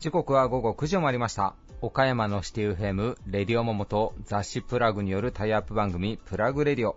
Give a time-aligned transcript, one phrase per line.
[0.00, 1.54] 時刻は午後9時を回りました。
[1.82, 6.96] 岡山のシティ FM レディオモモと雑誌プラグによるタイアップ番組プラグレディオ。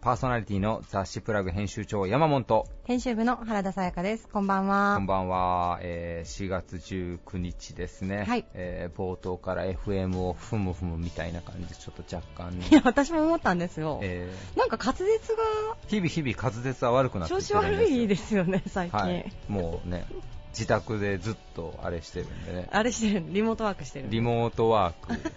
[0.00, 2.44] パーソナリティの雑誌プラグ編集長山本。
[2.44, 4.28] と編集部の原田さやかです。
[4.28, 4.94] こんばんは。
[4.96, 8.46] こんばんは、えー、4月19日ですね、はい。
[8.54, 12.56] えー冒頭から FM をふむふむみたいな感じでちょっと若干。
[12.56, 17.88] ねいや私も思ったんですよ、えなんか滑舌ー日々日々滑舌は悪くなってが調きてるんですよ。
[17.88, 20.06] 子悪いですよね最近、はい、もうね
[20.50, 22.68] 自宅でずっとあれしてるんでね。
[22.70, 25.32] あれしてるリモートワークしてるリモートワーク。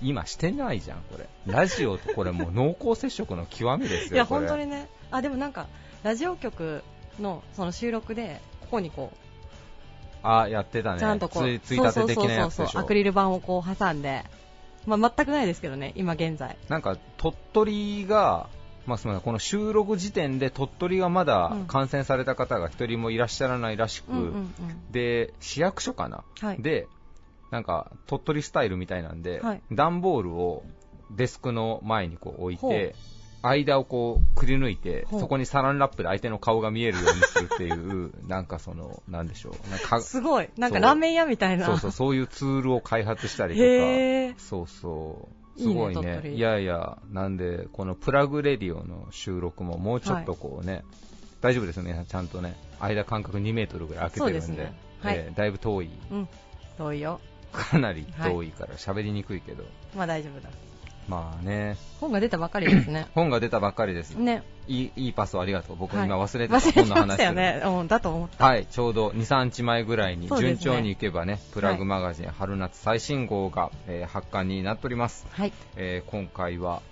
[0.00, 1.28] 今してないじゃんこれ。
[1.46, 4.88] ラジオとこれもう濃厚接触の極みですよいや本当にね。
[5.10, 5.66] あでもなんか
[6.02, 6.82] ラジオ局
[7.20, 9.12] のその収録でここにこ
[10.22, 10.96] あやってたね。
[10.96, 12.80] うちゃんとこうついついたて的なやつでしょ。
[12.80, 14.24] アクリル板をこう挟んで。
[14.86, 16.56] まあ全くないですけどね今現在。
[16.68, 18.48] なんか鳥取が
[18.88, 21.66] まあ、すみませんこの収録時点で鳥取がまだうん。
[21.66, 24.54] 感染された方が一人もいらっしゃらないらしく、うんうんうん。
[24.90, 26.62] で市役所かな、はい。
[26.62, 26.88] で
[27.50, 29.62] なんか鳥取スタイルみたいなんで、はい。
[29.70, 30.64] 段ボールを
[31.10, 32.94] デスクの前にこう置いほて
[33.42, 39.70] 間をこうくり抜いてそこにサランラップで相手の顔が見えるようにするっていう なんかそのなんでしょう。
[39.70, 40.48] なんかすごい。
[40.56, 41.66] なんかラーメン屋みたいな。
[41.66, 44.40] そうそうそういうツールを開発したりとか。
[44.40, 46.32] そうそうすごいね。
[46.34, 50.84] いやいやなんでこのプラグレディオの収録ももうちょっとこうね、
[51.40, 52.06] 大丈夫ですよね。
[52.08, 54.40] ちゃんとね間間隔2メートルぐらい空けてるんで。
[54.40, 55.16] ですねはい。
[55.16, 55.90] えーだいぶ遠い。
[56.10, 56.28] うん。
[56.76, 57.20] 遠いよ。
[57.52, 59.64] かなり遠いから喋りにくいけど、
[59.96, 60.50] まあ大丈夫だ
[61.08, 61.76] まあね。
[62.00, 63.06] 本が出たばかりですね。
[63.14, 64.42] 本が出たばっかりです、ね。
[64.66, 65.76] いいいいパスをありがとう。
[65.76, 66.06] 僕はい。
[66.06, 67.62] 今忘れてた、本の話ましたよね。
[67.64, 68.44] うんだと思った。
[68.44, 75.26] はい、ちょうど2、3日前ぐらいに順調にいけばね、プラグマガジン春夏最新号が、えー発刊になっております。
[75.30, 75.52] はい。
[75.76, 76.82] えー今回は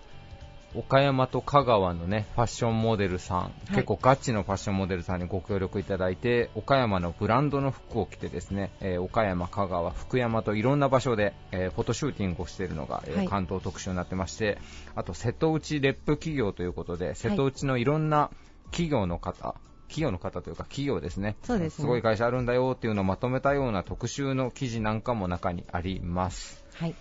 [0.74, 3.70] 岡山と香川のねファッションモデルさん、い。
[3.70, 13.28] 結構ガチのファッションモデルさんにご協力いただいて岡山のブランドの服を着てですね、えー岡山、香川、福山といろんな場所で、えーフォトシューティングをしているのが、えーはい。
[13.28, 14.58] 関東特集になってまして
[14.94, 18.30] あと瀬戸内レップ企業ということで瀬戸内のいろんな
[18.70, 19.54] 企業の方、
[19.88, 21.36] 企業の方というか企業ですね。
[21.44, 21.88] そうですね。
[21.88, 26.64] ごい会社あるんだよっていうのをまとめたような特集の記事なんかも中にあります。
[26.74, 26.94] はい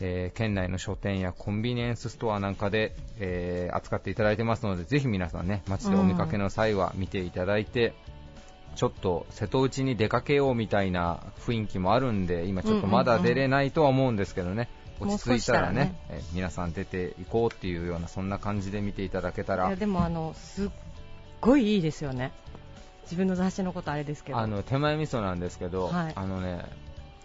[0.00, 7.94] えー県内の書店やコンビニエンスストアなんかで、えー扱っていただいてますのでぜひ皆さんね街でお見かけの際は見ていただいて、
[8.76, 14.68] ちょっと瀬戸内に出かけようみたいな雰囲気もあるんで今ちょっとまだ出れないとは思うんですけどね、
[15.00, 15.14] うんうん。
[15.14, 19.66] 落ち着いたらねもう少しえー皆さん出ていこうっていうようなそんな感じで見ていただけたら。
[19.66, 20.68] いやでもあのすっ
[21.40, 22.32] ごいいいですよね。
[23.02, 24.38] 自分の雑誌のことあれですけど。
[24.38, 26.12] あの手前味噌なんですけど、はい。
[26.14, 26.64] あのね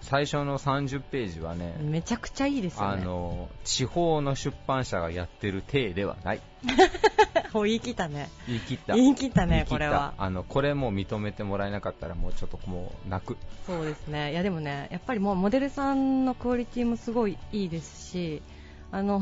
[0.04, 6.42] 最初の30ページはね、めちゃくちゃいいですよあねの地方の出版社がやってる体ではない。
[7.54, 8.30] もう言い切ったね。
[8.46, 8.96] 言い切った。
[8.96, 10.14] 言い切ったねこれは。
[10.18, 13.38] あのこれも認めてもらえなかったらもうちょっともう泣く。
[13.66, 14.32] そうですね。
[14.32, 18.42] いやでもねやっぱりもうモデルさんのクオリティもすごいいいですし
[18.92, 19.22] あの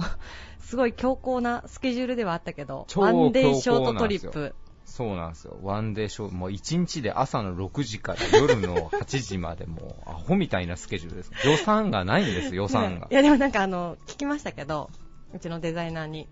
[0.59, 4.55] すごい強硬なスケジュールではあったけど超ワンデーショートトリップ
[4.85, 5.57] そうなんですよ。
[5.61, 11.31] ワンデーショーもう1日で朝の6時から夜の8時までもう アホみたいなスケジュールです。
[11.45, 13.01] 予算がないんです予算が。
[13.01, 14.89] ねいやでもなんかあの聞きましたけど
[15.33, 16.27] うちのデザイナーに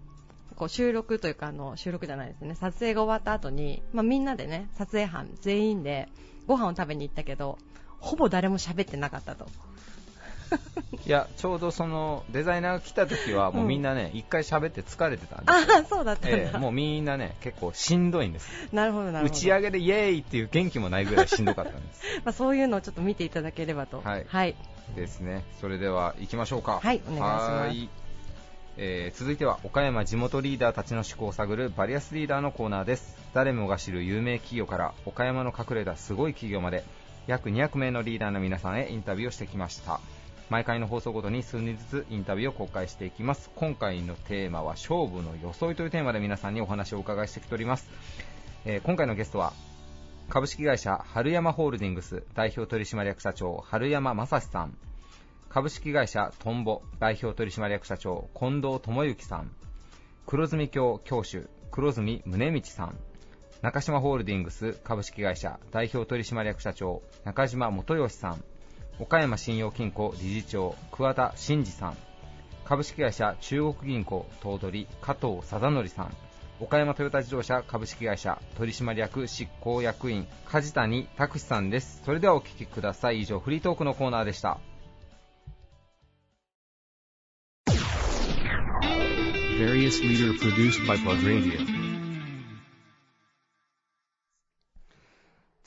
[0.56, 2.56] こう収録というかあの収録じゃないですね。
[2.56, 6.10] 撮影が終わった後にまあみんなでね撮影班全員で
[6.48, 7.58] ご飯を食べに行ったけど
[8.00, 9.48] ほぼ誰も喋ってなかったと
[11.06, 15.78] いやちょうどそのデザイナーが来た時はもうみんなね一、回喋って疲れてたんですよ。
[15.78, 18.50] ああそうだったんだ、ええもうみんなね結構しんどいんです。
[18.72, 19.36] なるほどなるほど。
[19.36, 22.02] 打ち上げでイエーイっていう元気もないぐらいしんどかったんです。
[22.26, 24.02] まあ、そういうのをちょっと見ていただければと。
[24.02, 24.26] はい。
[24.28, 24.56] はい。
[24.96, 25.44] ですね。
[25.62, 26.80] それでは行きましょうか。
[26.82, 27.52] はいお願いします。
[27.52, 27.90] はい。
[28.78, 33.18] えー続いては岡山地元リーダーたちの思考を探るバリアスリーダーのコーナーです。
[33.34, 36.84] 誰もが知る有名企業から岡山の隠れたすごい企業まで
[37.28, 40.00] 約200名のリーダーの皆さんへインタビューをしてきました
[40.50, 43.52] 毎回の放送ごとに数人ずつインタビューを公開していきます。
[43.56, 47.88] 今回のテーマは勝負の装いというテーマで皆さんにお話をお伺いしてきております、
[48.66, 49.54] えー今回のゲストは
[50.30, 54.78] 株式会社春山ホールディングス代表取締役社長春山正史さん。
[55.50, 59.52] 株式会社トンボ代表取締役社長近藤智之さん。
[60.28, 62.98] 黒住教教主黒住宗道さん。
[63.64, 68.44] 中島ホールディングス株式会社代表取締役社長中島元義さん。
[69.00, 71.98] 岡山信用金庫理事長桑田真二さん。
[72.66, 76.14] 株式会社中国銀行頭取加藤貞則さん。
[76.60, 82.02] 岡山トヨタ自動車株式会社取締役執行役員梶谷拓司さんです。
[82.04, 83.22] それではお聞きください。
[83.22, 84.60] 以上フリートークのコーナーでした。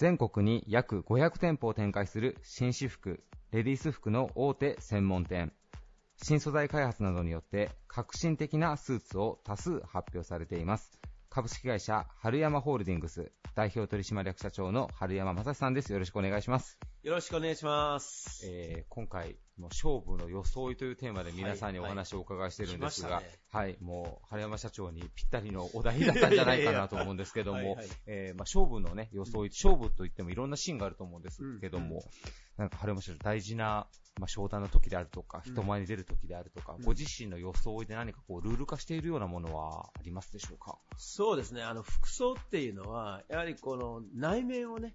[0.03, 3.23] 全国に約500店舗を展開する紳士服、
[3.53, 5.53] レディース服の大手専門店。
[6.17, 10.99] 新素材開発などによって革新的なスーツを多数発表されています。
[11.31, 15.93] 株式会社春山ホールディングス代表取締役社長の春山正さんです。
[15.93, 16.81] よろしくお願いします。
[17.03, 18.47] よろしくお願いします。
[18.47, 23.39] えー、今回、もう勝負の装いというテーマで皆さんにお話をお伺いしてるんですが、はい、はいね。
[23.51, 27.77] はい、もう、春山社長にぴったりのお題だったんじゃないかなと思うんですけども、
[28.07, 31.97] えまあ、勝負のね、装い、勝負といってもいろんなシーンがあると思うんですけども、うん。
[31.97, 32.03] うん、
[32.59, 33.89] なんか春山社長大事な、
[34.21, 40.79] まあ、商談の時であるとか、人前に出る時であるとか、うん、ご自身の装いで何かこう、ルール化しているようなものはありますでしょうか？
[40.99, 44.95] そうですね、あの、服装っていうのは、やはりこの内面をね、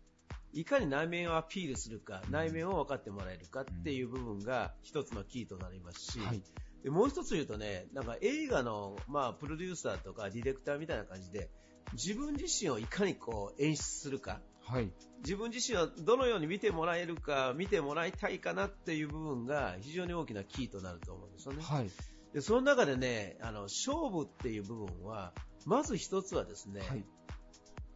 [0.60, 6.42] いかに内面をアピールするか、内面を分かってもらえるかっていう部分が一つのキーとなりますし、はい、
[6.84, 11.52] でもう一つ言うとね、なんか映画の、まあ、プロデューサーとかディレクターみたいな感じで、
[11.94, 21.62] 自分自身をいかにこう演出するか、はい、自分自身はどのように見てもらえるか、見てもらいたいかなっていう部分が非常に大きなキーとなると思うんですよね。
[21.62, 21.90] はい、
[22.34, 25.34] でその中でね、あの勝負っていう部分は、
[25.66, 27.06] まず一つはですね、はい、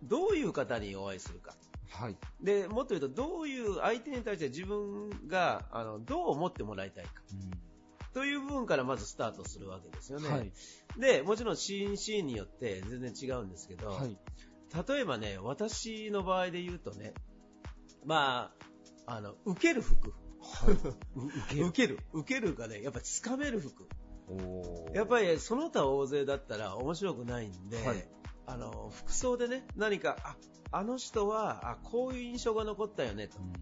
[0.03, 1.55] どういう方にお会いするか。
[1.91, 7.51] はい、でもっと言うと、どういう相手に対して自分があのどう思ってもらいたいか、うん、
[8.13, 10.29] という部分からまずスタートするわけですよね。
[10.29, 10.51] はい、
[10.97, 14.17] でもちろんシーンシーンによって全然違うんですけど、はい、
[14.87, 17.13] 例えばね、私の場合で言うとね、
[18.05, 18.53] ま
[19.05, 20.71] あ、あの受ける服、は
[21.53, 22.55] い、 受ける、受ける。
[22.55, 23.87] がね、やっぱり掴める服。
[24.93, 28.07] やっぱりその他大勢だったら面白くないんで、はい、
[28.51, 30.35] あの服装でね何かあ
[30.71, 33.53] あの人はあこういう印象が残ったよねと、うん、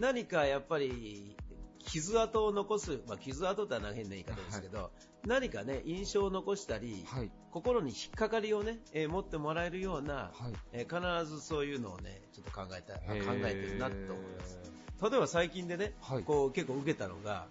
[0.00, 1.36] 何かやっぱり
[1.78, 13.02] 傷跡を残す、まあ、傷跡ってのは変な言い方ですけど、はい、何かね印象を残したり、はい、心に引っかかりをね、えー、持ってもらえるような、はい、えー、必ずそういうのをねちょっと考えた考
[13.44, 14.58] えてるなと思います。
[15.02, 15.94] 例えば最近でね、
[16.26, 17.46] こう結構受けたのが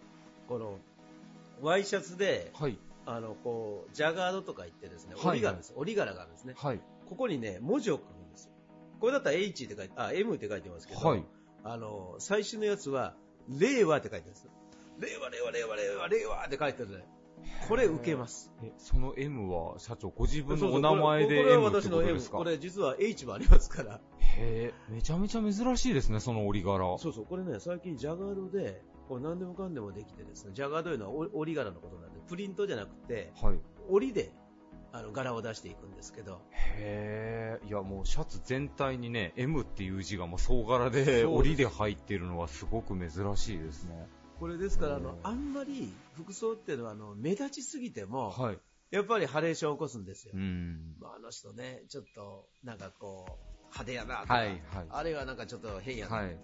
[0.48, 0.80] この
[1.62, 2.54] ワイシャツで、
[3.06, 6.56] あのこうジャガードとか言ってですね、折り柄です、折り柄があるんですね、
[7.08, 8.52] ここにね文字を書くんですよ。
[9.00, 11.24] これだったら H って書いてあ M って書いてますけど、
[11.64, 13.16] あの最新のやつは
[13.50, 14.48] 令和って書いてるんです
[15.00, 17.06] 令和、令和、令和、令和、令和って書いてるね。
[17.68, 18.54] これ受けます。
[18.62, 22.38] え、その M は社長ご自分のお名前で M ってことですか？
[22.38, 24.00] これ実は H もありますから。
[24.20, 26.98] へえ、めちゃめちゃ珍しいですね、その折り柄。
[27.00, 33.60] そうそう、これね、最近ジャガードで、これ何でもかんでもできてですね、ジャガードというのは折り柄のことなんで、プリントじゃなくて、はい、
[33.90, 34.32] 折りで
[34.94, 36.40] あの柄を出していくんですけど。
[36.78, 44.08] へえいやもうシャツ全体にね M っていう字がもう総柄で折りで入っているのはすごく珍しいですね。
[44.40, 48.58] これですからあのあんまり服装っていうのはあの目立ちすぎても、はい、
[48.92, 50.36] やっぱりハレーションを起こすんですよ、
[51.02, 54.60] まあ、あの人ねちょっとなんかこう派手やなとか、はいはい、
[54.90, 56.38] あるいはなんかちょっと変やな、はい、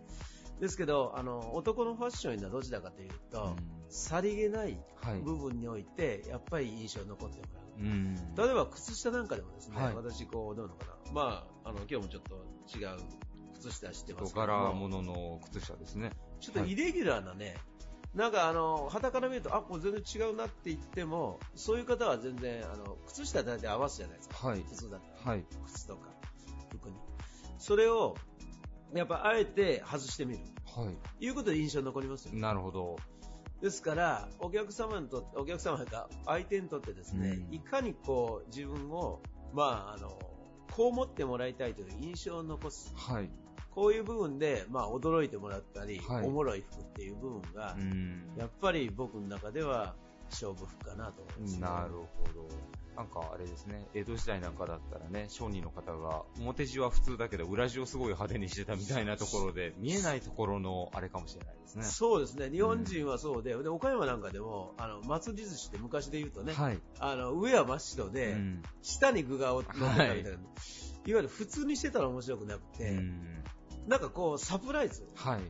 [0.60, 3.56] ですけどあの男のファッションはどちらかというと、
[3.90, 4.80] さりげない
[5.24, 7.62] 部分において、やっぱり印象に残ってもら。
[7.62, 12.36] う例えば靴下なんかでもですね、はい、私こうどうのかな、まああの今日もちょっと
[12.76, 12.98] 違う
[13.54, 14.48] 靴下してますけど。
[14.48, 16.12] 柄物の靴下ですね。
[16.40, 17.58] ちょっとイレギュラーなね、はい、
[18.16, 24.48] なんかあの旗から見るとあこれ全然違うなって言ってもそういう方は全然あの靴下大体合わすじゃないですか。
[24.48, 26.10] はい、普通だったら、はい、靴とか
[26.72, 26.96] 服に。
[27.60, 28.16] それを
[28.94, 30.40] やっぱあえて外してみる。
[30.66, 30.90] は
[31.20, 31.26] い。
[31.26, 32.42] いうことで印象に残りますよ、ね。
[32.42, 32.98] なるほど。
[33.62, 39.22] ですから、お客様にとって、お客様が相手にとってですね、うん、いかにこう自分を、
[39.54, 40.20] まあ、あの、
[40.76, 42.94] こう思ってもらいたいという印象を残す。
[42.96, 43.30] はい。
[43.72, 47.76] こういう部分で、まあ、驚いてもらったり、はい、おもろい服っていう部分が、
[48.38, 49.96] やっぱり僕の中では
[50.32, 52.48] 勝負服かなと思います、ね、なるほど。
[52.98, 61.84] なんかあれですね、江戸時代なんかだったらね、商人の方が、表地は普通だけど、裏地をすごい派手にしてたみたいなところで、見えないところのあれかもしれないですね。
[61.84, 70.38] そうですね、日本人はそうで、うん、で岡山なんかでも、あの、祭り寿司って昔で言うとね、はい、あの、上は真っ白で、うん、下に具が乗ってたみたいな、はい、いわ
[71.06, 73.44] ゆる普通にしてたら面白くなくて、うん、
[73.88, 75.08] なんかこう、サプライズ。
[75.14, 75.42] はい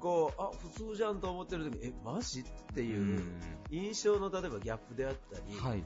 [0.00, 3.22] こうあ普通じゃんと思ってる時にえマジっていう
[3.70, 5.84] 印象の例えばギャップであったり、はい、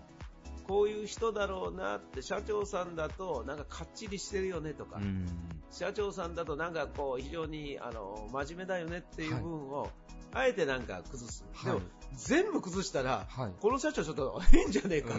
[0.67, 5.01] こういう人だろうなって社長さんだとなんかかっちりしてるよねとか、
[5.71, 9.91] 社長さんだとなんかこう非常にあの真面目だよねっていう部分を、
[10.35, 15.19] あえてなんか崩す、はい、でも全部崩したら、はい、この社長ちょっと変じゃねえかと、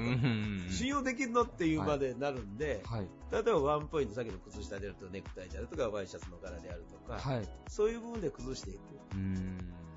[0.71, 7.19] 信用できるのっていうまでなるんで、はい、例えばワンポイントさっきの靴下であるとネクタイであるとかワイシャツの柄であるとか、
[7.67, 8.79] そういう部分で崩していく。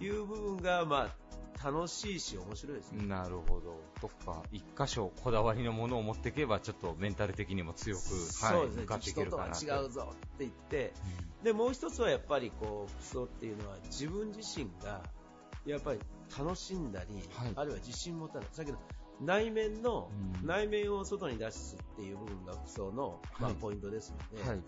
[0.00, 3.06] いう部分がまあ楽しいし面白いですね。
[3.06, 3.80] なるほど。
[4.00, 4.42] どっか。
[4.52, 10.92] 一箇所こだわりのものを持っていけば、ちょっとメンタル的にも強く、そうですね、向かっていけるかな人とは違うぞって言って、
[11.42, 15.02] で、もう一つはやっぱりこう、服装っていうのは自分自身が、
[15.66, 16.00] やっぱり
[16.36, 18.48] 楽しんだり、はいあるいは自信持たない。
[18.52, 18.78] さっきの
[19.20, 24.60] 内面の、うん内面を外に出すっていう部分が服装の、まあ、はいポイントですので、はい。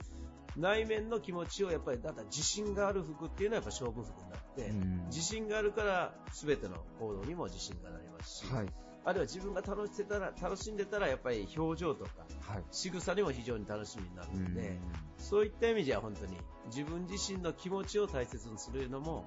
[0.56, 8.66] 内面の気持ちをやっぱり、だから自信がある服っていうのはやっぱ勝負服になって、うん自信があるから全ての行動にも自信がなりますし、はい。
[9.04, 12.10] あるいは自分が楽してたら楽しんでたらやっぱり表情とか
[12.46, 12.64] はい。
[12.70, 14.78] 仕草にも非常に楽しみになるので、うん
[15.18, 16.36] そういった意味じゃ本当に
[16.68, 19.26] 自分自身の気持ちを大切にするのも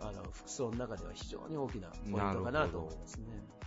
[0.00, 3.26] あの服装の中では非常に大きなポイントかなと思いますね。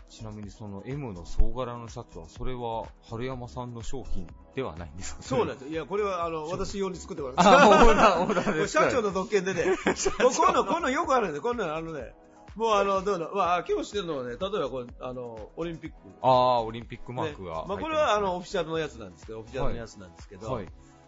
[0.09, 5.21] ちなみにその M の総柄のシャツは、それは春山さんの商品ではないんですか？
[5.23, 5.69] そうなんですよ。
[5.69, 7.69] いや、これはあの私用に作ってもらいまあ、した。
[7.69, 8.77] オーダー、オーダーこです。
[8.77, 12.13] れ社長の特権でね、 こういうの、こういうのよくあるんで、こういうのあのね、
[12.55, 15.95] もうあの、どうの、まあ、今日してるのはね、例えばこれ、あの、オリンピック。
[16.21, 20.67] ああ、オリンピックマークねが、まあ、これはあの、オフィシャルのやつなんですけど、オフィシャルのやつなんですけど、はい。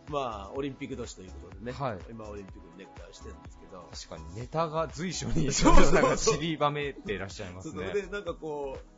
[0.09, 7.87] まあ、オリンピック年ということでね、はい今オリンピックのネクタイをしてるんですけど、確かにネタが随所に、そうそうそう なんか散りばめていらっしゃいますね。
[7.89, 8.94] それでなんかこう、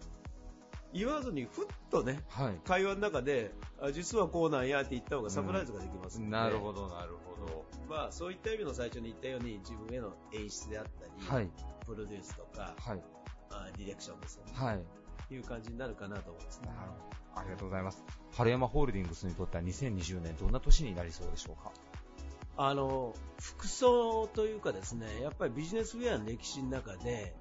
[0.94, 2.60] 言わずにふっとね、はい。
[2.65, 3.51] 会話の中で、
[3.82, 7.65] あ実はこうなんやって言った方がサプライズができますので、なるほど、なるほど。
[7.89, 11.50] まあ、そういった意味の最初に言ったように、自分への演出であったり、はい。
[11.86, 13.01] プロデュースとか、はい。
[13.50, 15.34] あディレクションですよね、はい。
[15.34, 16.70] いう感じになるかなと思いますね。
[17.36, 18.03] ありがとうございます。
[18.34, 21.72] 春山ホールディングスにとっては2020年どんな年になりそうでしょうか？
[22.60, 27.36] あの、服装というかですね、やっぱりビジネスウェアの歴史の中で、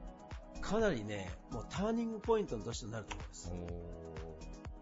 [0.67, 3.53] かなりね、もうターニングポイントの年となると思います。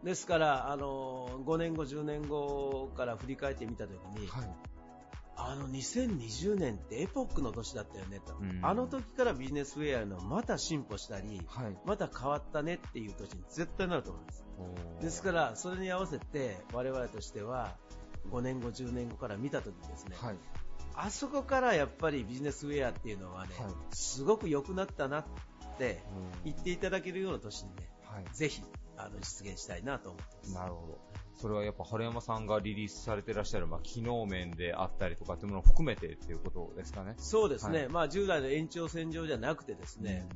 [0.03, 4.49] ですから、あの、5年後、10年後から振り返ってみたときに、はい。
[5.37, 8.35] あの、2020年ってエポックの年だったよねと。
[8.41, 11.77] うんあの時からビジネスウェアのまた進歩したり、はい。
[11.85, 14.45] また変わったねっていう年に絶対なると思います。
[15.03, 17.77] ですかから、それに合わせて我々としては、
[18.31, 20.37] 5年後、10年後から見たときにですね、はい。
[20.97, 25.25] あそこからやっぱりビジネスウェアっていうのはね、はいすごく良くなったなっ
[25.79, 26.03] て
[26.45, 28.25] 言っていただけるような年にね、はい。
[28.33, 28.63] ぜひ
[28.97, 30.55] あの実現したいなと思ってます。
[30.55, 30.99] なるほど。
[31.37, 37.15] それはやっぱ春山さんがリリースされてらっしゃる、まあ、機能面であったりとかっていうものを含めてっていうことですかね。
[37.19, 40.29] そうですね、はいまあ、従来の延長線上じゃなくてですね、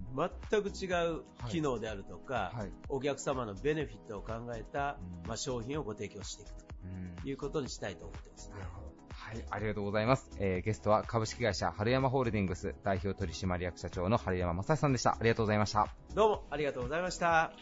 [0.51, 2.73] 全く違う機能であるとか、はい。
[2.89, 6.51] お客様のベネフィットを考えた、うんまあ、商品をご提供していく
[6.85, 8.65] うんということにしたいと思ってますねな。
[8.65, 8.88] るほど。
[9.29, 10.31] はい、ありがとうございます。
[10.41, 15.11] えー、ゲストは株式会社春山ホールディングス代表取締役社長の春山正史さんでした。
[15.11, 15.95] ありがとうございました。
[16.15, 17.53] どうもありがとうございました。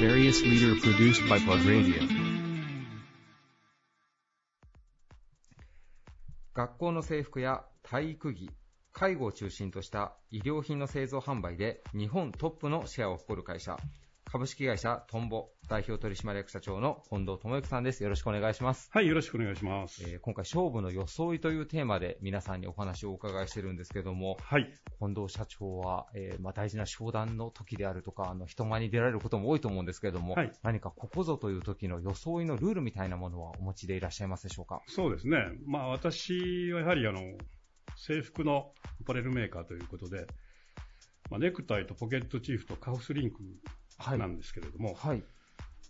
[0.00, 2.08] Various leader produced by Plug Radio.
[6.54, 8.50] 学校の制服や体育着、
[8.92, 13.76] 介護を中心とした医療品の製造販売で日本トップのシェアを誇る会社、
[14.36, 18.02] 株式会社トンボ代表取締役社長の近藤智之さんです。
[18.02, 18.90] よろしくお願いします。
[18.92, 20.02] はい、よろしくお願いします。
[20.04, 24.70] えー今回勝負の装いというテーマで皆さんにお話をお伺いしてるんですけども、はい。
[24.98, 34.82] 近藤社長は、えーまあ、大事な商談の時であるとか、あの人前に出られることも多いと思うんですけれども、はい何かここぞという時の装いのルールみたいなものはお持ちでいらっしゃいますでしょうか？
[34.86, 35.38] そうですね。
[35.64, 37.22] まあ私はやはりあの、
[37.96, 40.26] 制服のアパレルメーカーということで、
[41.30, 43.85] まあ、ネクタイとポケットチーフとカフスリンクはい
[44.18, 45.22] なんですけれども、はい。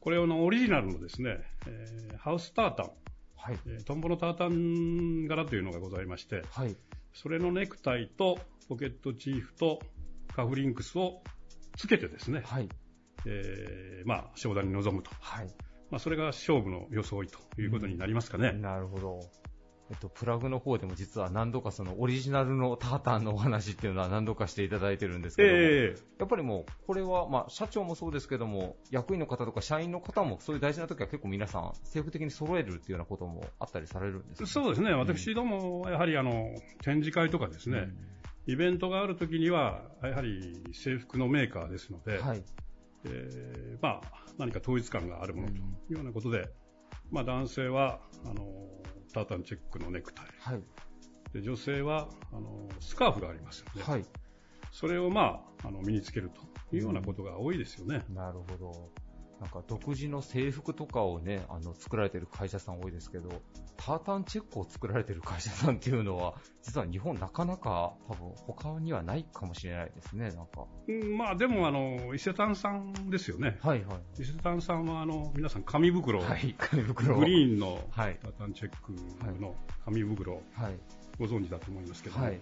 [0.01, 2.91] これあのオリジナルのですね、えーハウスタータン、
[3.37, 3.59] はい。
[3.67, 6.77] えートンボのタータン柄というのがございまして、はい。
[7.13, 9.81] それのネクタイとポケットチーフと
[10.35, 11.23] カフリンクスを
[11.77, 12.69] つけてですね、はい。
[13.27, 15.11] えーまあ商談に臨むと。
[15.21, 15.47] はい。
[15.91, 18.53] まあそれが勝負の装いということになりますかね。
[18.53, 19.21] なるほど。
[19.89, 34.47] えっと、プラグの方でも実は何度かそのオリジナルのタータンのお話っていうのは何度かしていただいてるんですけども、ええやっぱりもう、これは、まあ、社長もそうですけども、役員の方とか社員の方もそういう大事な時は結構皆さん、制服的に揃えるっていうようなこともあったりされるんですか？
[34.49, 37.89] そうですね、私ども、やはりあの展示会とかですね、
[38.47, 42.43] イベントがあるときには、やはり制服のメーカーですので、はい。
[43.05, 44.03] えーまあ、
[44.37, 45.59] 何か統一感があるものとい
[45.91, 46.49] うようなことで、
[47.13, 48.43] まあ、男性はあの
[49.17, 50.63] タータンチェックのネクタイ、はい。
[51.33, 54.05] で女性はあのスカーフがありますので、はい。
[54.71, 56.31] それを、まあ、あの身につける
[56.71, 58.05] というようなことが多いですよね。
[58.11, 58.91] なるほど。
[59.41, 63.29] なんか独自の制服とかをね、あの、作られてる会社さん多いですけど、
[63.77, 70.67] タータンチェックを作られてる会社さんっていうのは、 実は日本なかなか多分他にはないかもしれないですね、なんか。
[70.89, 73.59] うんまあでも、あの、伊勢丹さんですよね。
[73.61, 74.23] はいはい。
[74.23, 77.19] 伊勢丹さんは、あの、皆さん紙袋、はい、紙袋を。
[77.21, 78.93] グリーンのはいタータンチェック
[79.39, 80.79] の紙袋、はい。
[81.19, 82.41] ご存知だと思いますけども、はい。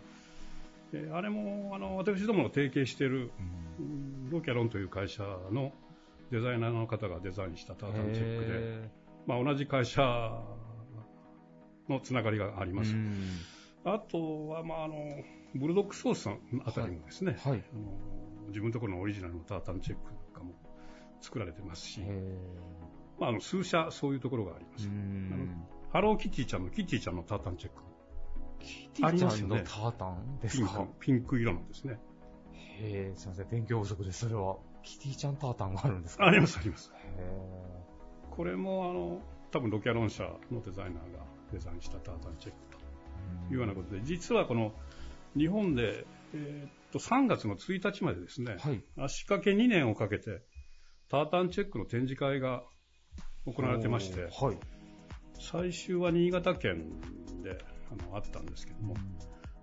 [0.93, 3.33] であれも、あの、私どもが提携している、
[3.79, 5.23] うんロキャロンという会社
[5.53, 5.73] の
[6.31, 8.91] デザイナーの方がデザインしたタータンチェックで、へ
[9.27, 10.03] まあ、同じ会社
[11.89, 12.93] のつながりがありーます。
[12.93, 13.15] うん
[13.87, 14.95] あとは、まあ、あの、
[15.55, 17.63] ブルドックソースさんあたりもですね、はい。
[17.71, 20.55] あの自分のところのオリジナルのタータンチェックなんかも
[21.21, 22.39] 作られてますし、へ
[23.21, 24.89] まあ、あの数社そういうところがあります。
[24.89, 25.67] ん。
[25.93, 27.83] ハローキティちゃんのキティちゃんのタータンチェック。
[28.61, 30.67] キティちゃんのタータンですか？
[30.69, 32.01] ピンク、ピンク色のですね。
[32.55, 34.21] へえ、すみません、勉強不足です。
[34.21, 36.27] それは、キティちゃんタータンがあるんですか？
[36.27, 36.93] あります、あります。
[36.95, 37.55] へ
[38.31, 44.73] これも、あの、多分ロキャロン社のデザイナーがデザインしたタータンチェックーというようなことで、実はこの
[45.37, 48.83] 日本で、えーっと3月の1日までですね、はい。
[48.97, 50.43] 足掛け2年をかけて、
[51.09, 52.63] タータンチェックの展示会が
[53.47, 54.59] 行われてまして、はい。
[55.41, 57.01] 最終は新潟県
[57.43, 57.59] で
[57.91, 58.95] あのあったんですけども、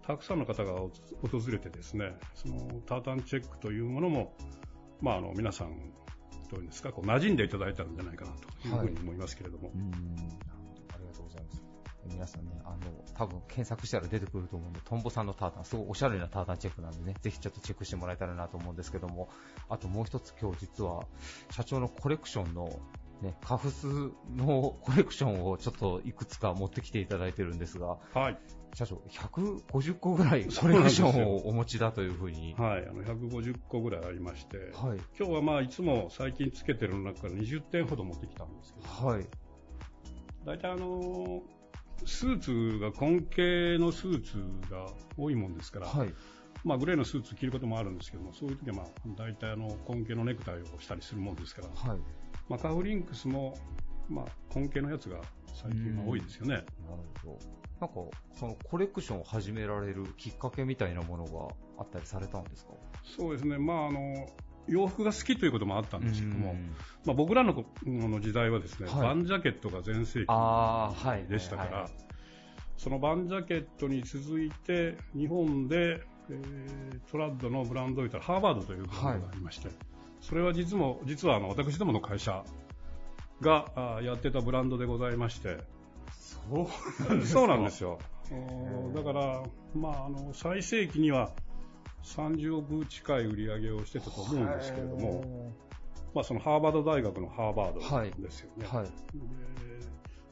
[0.06, 0.92] たくさんの方が訪
[1.50, 4.36] れてですね、そのタータンチェックというものも、
[5.01, 5.70] まあ、あの皆さん、
[6.50, 9.89] どういうんですか、こう馴染んでいただいたんじゃないかなというふうに思いますけれども、うん。
[9.91, 10.03] なる
[10.67, 10.96] ほど。
[10.96, 11.63] ありがとうございます。
[12.05, 12.77] 皆さんね、あの、
[13.15, 19.29] 多分検索したら出てくると思うんで、トンボさんのタータン、すごいおしゃれなタータンチェックなんでね、ぜひちょっとチェックしてもらえたらなと思うんですけども、
[19.70, 21.05] あともう一つ今日実は、
[21.51, 22.79] 社長のコレクションの、
[23.22, 23.88] ね、カフス
[24.36, 28.39] のコレクションをちょっといくつか持ってきていただいてるんですが、はい、
[28.74, 32.56] 社長、150個ぐらいコレクションをお持ちだというふうに。
[32.58, 35.00] はい、あの150個ぐらいありまして、はい。
[35.18, 39.25] 今日はまあいつも最近つけてるの中から20点ほど持ってきたんですけど、はい。
[40.46, 41.42] 大体あの
[42.06, 44.88] スーツが根系のスーツが
[45.18, 46.13] 多いもんですから、はい。
[46.63, 48.86] まあ、グレーのスーツ着ることもあるんですけども、そういう時はまあ
[49.18, 52.00] 大体あの根系のネクタイをしたりするもんですから、はい。
[52.48, 53.58] まあ、カフリンクスも、
[54.10, 55.22] まあ、根系のやつが
[55.54, 56.56] 最近は多いですよね。
[56.56, 56.66] なる
[57.24, 57.40] ほど。
[57.82, 57.96] なんか、
[58.36, 62.74] そのコレクションを始められるきっかけみたいなものがあったりされたんですか？
[63.18, 64.28] そうですね、まあ、あの
[64.68, 69.02] 洋服が好きということもあったんですけども、うんまあ、僕らのこの時代はですね、はい。
[69.02, 71.91] バンジャケットが全盛期でしたから、はいはい。
[72.78, 79.70] そのバンジャケットに続いて、日本で、えートラッドのブランドといったらハーバードというブランドがありまして、
[80.22, 82.44] それは実も実はあの私どもの会社
[83.41, 85.58] がやってたブランドでございまして、
[86.52, 88.00] そうそうなんですよ。
[88.94, 91.32] だから、まあ、あの最盛期には
[92.04, 95.54] 30億近い売り上げをしてたと思うんですけれども、
[96.14, 98.68] まあ、そのハーバード大学のハーバードですよね。
[98.68, 98.86] はい。
[98.86, 98.92] で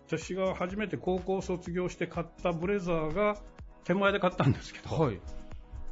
[0.08, 3.38] 私が初めて高校卒業して買ったブレザーが
[3.84, 5.20] 手前で買ったんですけど、はい。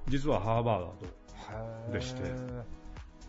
[0.08, 0.86] 実はハーバー
[1.88, 2.26] ドでしてへ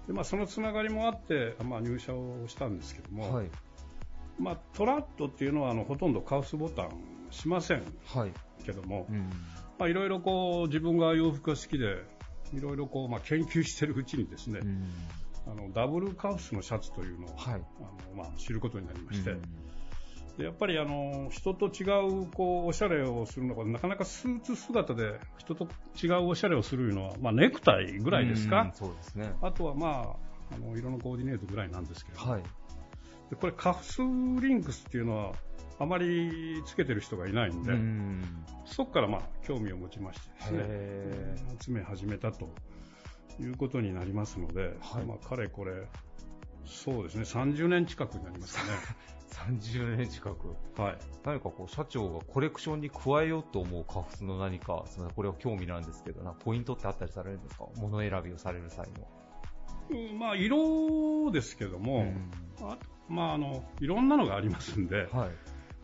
[0.06, 3.50] で、まあ、そのつながりもあって、まあ、入社をしたんですけども、ーはい。
[4.38, 6.90] まあ、トラッドっていうのはあのほとんどカウスボタン
[7.30, 8.32] しませんはい。
[8.64, 9.30] けども、うん。
[9.78, 12.04] まあ、いろいろこう自分が洋服が好きで
[12.52, 14.90] いろいろこう、まあ、研究してるうちにですね、うん
[15.46, 17.54] あのダブルカウスのシャツというのを、はい。
[17.54, 17.62] あの
[18.14, 19.42] まあ、知ることになりまして、うん
[20.38, 21.82] でやっぱりあの人と違
[22.22, 25.66] うこうおしゃれをするのがなかなかスーツ姿で人と
[26.00, 29.32] 違うおしゃれをするのは、まあ、ネクタイぐらいですうんか、そうですね。
[29.42, 30.16] あとは、ま
[30.52, 32.42] あ、あの色のコーディネートぐらいなんですけど、はい。
[33.30, 34.04] でこれカフスリ
[34.54, 35.32] ンクスっていうのは
[35.78, 42.48] あまりつけてる人がいないんで、うんそこからまあ興味を持ちましてですね集め始めたと
[43.40, 45.86] いうことになりますので、はいまあ、かれこれ
[46.66, 48.70] そうですね30年近くになりますかね。
[49.28, 50.80] 30年近く。
[50.80, 57.66] はい何かこう、社長がコレクションに加えようと思うカフスの何か、すみません、これは興味なんですけど、なポイントってあったりされるんですか？
[57.76, 59.06] 物選びをされる際の。
[59.90, 62.12] うんまあ、色ですけども、
[62.60, 65.30] あまあ、あのいろんなのがありますんで、はい。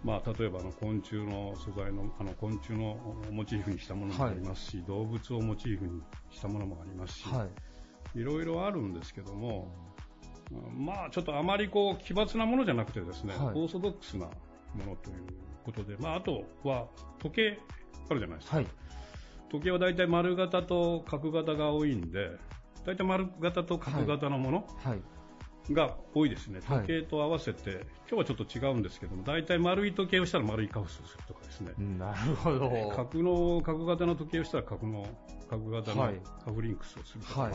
[0.04, 2.98] まあ、例えばあの昆虫の素材のあの昆虫の
[3.32, 7.46] モチーフにしたものもありますし、動物をモチーフにしたものもありますし、は
[8.14, 8.20] い。
[8.20, 9.74] いろいろあるんですけども、
[10.52, 14.32] うんまあ、ちょっとあまりこう奇抜なものじゃなくてですね、はいオーソドックスなも
[14.84, 15.16] のという
[15.64, 16.86] ことで、まあ、あとは
[17.18, 17.58] 時計
[18.10, 18.66] あるじゃないですか、はい。
[19.50, 22.30] 時計は大体丸型と角型が多いんで、
[22.86, 25.00] 大体丸型と角型のもの、はい。
[25.72, 32.92] が多いですね、はい時計と合わせて、今日はちょっと違うんですけども、大体丸い時計をしたら丸いカフスをするとかですね、なるほど。
[32.94, 35.07] 角の角型の時計をしたら角の
[35.48, 37.53] 角型のはいカフリンクスをするとか、はい。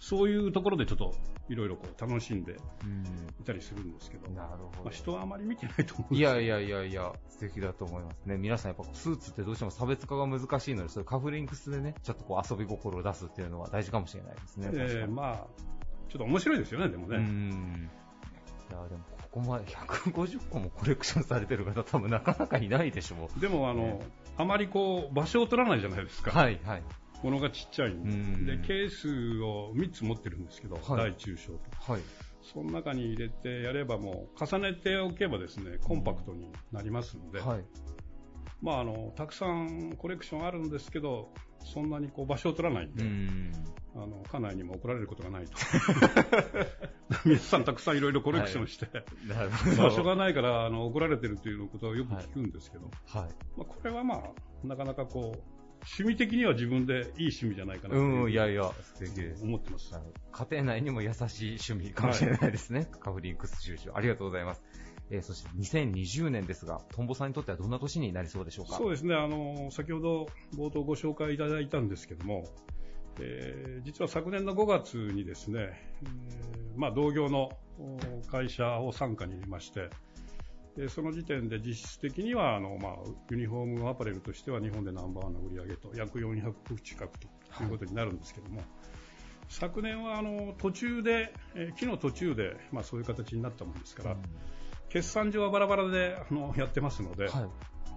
[0.00, 1.14] そういうところでちょっと
[1.48, 3.04] いろいろこう楽しんでうん
[3.40, 8.36] いたりするんですけど、なるほどまあ、人はあまり見てないと思うんですいやいやいやいや、素敵だと思いますね。
[8.38, 14.70] 皆さんやっぱスーツってどうしても差別化が難しいので、そカフリングスでね、ちょっとこう遊び心を出すっていうのは大事かもしれないですね。
[14.72, 15.46] えーまあ、
[16.12, 17.16] ちょっと面白いですよね、でもね。
[17.16, 17.90] うん。
[18.70, 24.02] いや、でもここまで150個もコレクションされてる方多分なかなかいないでしょでもあの、
[24.36, 26.24] あまりこう場所を取らないじゃないですう。
[26.24, 26.82] か、はい、はい。
[27.22, 32.02] 物がちっちゃいんでうんで、ケースを3つ持ってるんですけど、はい大中小と、はい。
[32.42, 37.64] その中に入れてやれば、もう重ねておけばですねコンパクトになりますので、はい。
[38.60, 41.30] まあ、あのたくさんコレクションあるんですけど、
[41.64, 43.52] そんなにこう場所を取らないんで、うん。
[43.94, 45.52] あの家内にも怒られることがないと。
[47.26, 48.86] 皆さんたくさんいろいろコレクションして。
[49.76, 53.30] 場所がないからあの怒られてるということをよく聞くんですけど、はい。
[53.56, 59.44] まあ、これはまあ、なかなかこう、趣味的には自分でいい趣味じゃないかなとうん、いやいや、素敵です。
[59.44, 59.92] 思ってます。
[59.92, 60.02] はい
[60.32, 62.88] 家庭内にも優しい趣味かもしれないですね。
[63.00, 63.90] カフリンクス収集。
[63.92, 64.62] ありがとうございます。
[65.10, 68.76] えーそして2020年ですが、トンボさんにとってはどんな年になりそうでしょうか？
[68.76, 70.26] そうですね、あの、先ほど
[70.56, 72.44] 冒頭ご紹介いただいたんですけども、
[73.20, 79.90] えー実は昨年の5月にですね、えーまあ、同業のお会社を傘下に入れまして、
[80.76, 82.92] でその時点で実質的にはあの、まあ、
[83.30, 87.26] ユニフォームアパレルとしては日本でナンバーワンの売り上げと約400億近くと
[87.62, 88.62] いうことになるんですけども、
[89.48, 94.16] 昨年はあの途中で、えー期の途中で、まあ、そういう形になったものですから、
[94.88, 97.48] 決算上はバラバラであのやってますので、はい。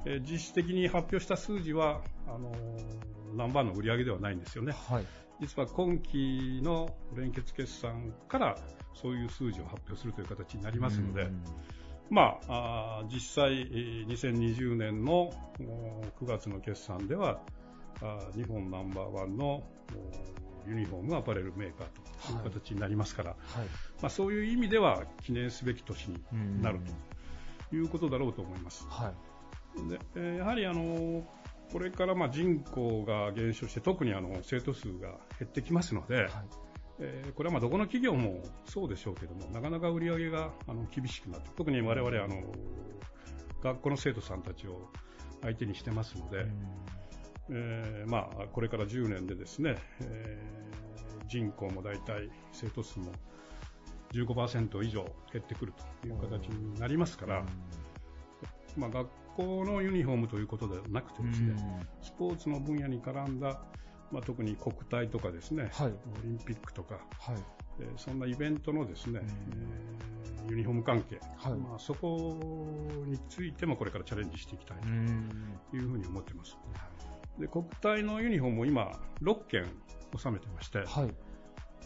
[0.06, 4.74] えー実質的に発表した数字はあのーナンバーの売り上げではないんですよね。
[4.90, 5.06] はい。
[5.42, 8.58] 実は今期の連結決算から
[8.94, 11.44] そういう数字を発表するという形になりますので、うん
[12.10, 17.42] まあ、あー実際、えー2020年のお9月の決算では、
[18.02, 19.64] あー日本ナンバーワンのお
[20.70, 21.88] ユニフォームアパレルメーカー
[22.28, 23.38] という形になりますから、はい。
[24.02, 26.80] まあ、そういう意味では記念すべき年にうんなる
[27.70, 28.86] ということだろうと思います。
[28.90, 29.14] はい。
[29.90, 31.24] でえーやはりあの
[31.72, 36.30] これからまあ人口が減少して特にあの生徒数が減ってきますので、はい。
[37.00, 42.44] えーこれはまあどこの企業もそうでしょうけどもなかなか売り上げがあの厳しくなって特に我々あの
[43.62, 44.90] 学校の生徒さんたちを
[45.42, 46.46] 相手にしてますので、
[47.50, 50.66] えーまあ、これから10年でですね、えー
[51.28, 53.12] 人口も大体生徒数も
[54.14, 57.46] 15%以上減ってくるという形になりますから、
[58.78, 61.56] まあ、学校のユニフォームということではなくてですね、
[62.02, 63.60] スポーツの分野に絡んだ、
[64.12, 65.92] まあ、特に国体とかですね、はいオ
[66.24, 67.36] リンピックとか、はい。
[67.80, 72.38] えーそんなイベントのですね、うんえーユニフォーム関係、はいまあ、そこ
[73.08, 75.30] についてもこれからチャレンジしていきたいうん。
[75.72, 76.56] というふうに思ってます。
[77.40, 78.92] で国体のユニフォームを今
[79.24, 79.66] 6件
[80.16, 81.14] 収めてまして、はい。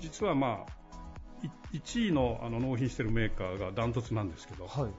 [0.01, 4.91] 実はまあい1位のあの納品しているメーカーがダントツなんですけど、はい。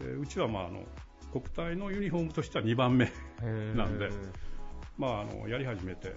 [0.00, 0.84] えーうちはまああの
[1.32, 3.10] 国体のユニフォームとしては2番目
[3.74, 4.10] なんで
[4.98, 6.16] まあ、あのやり始めて、うんあ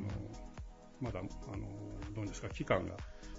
[0.00, 0.08] の
[1.00, 1.22] まだあ
[1.56, 1.68] の
[2.14, 2.96] どうですか期間が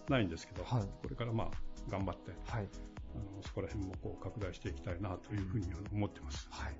[0.08, 1.48] ないんですけど、はいこれからまあ
[1.90, 2.68] 頑張ってはい。
[3.16, 6.48] あのそこら辺もこう拡大していきたいなというふうに思ってます。
[6.52, 6.74] はい。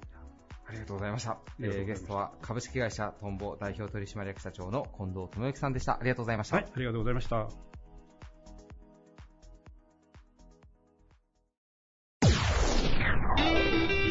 [0.68, 1.38] ありがとうございました。
[1.60, 5.94] りがとうございましたえーゲストは株式会社トンボ代表取締役社長の近藤智之さんでした。
[5.94, 6.58] ありがとうございました。
[6.58, 7.75] はい、ありがとうございました。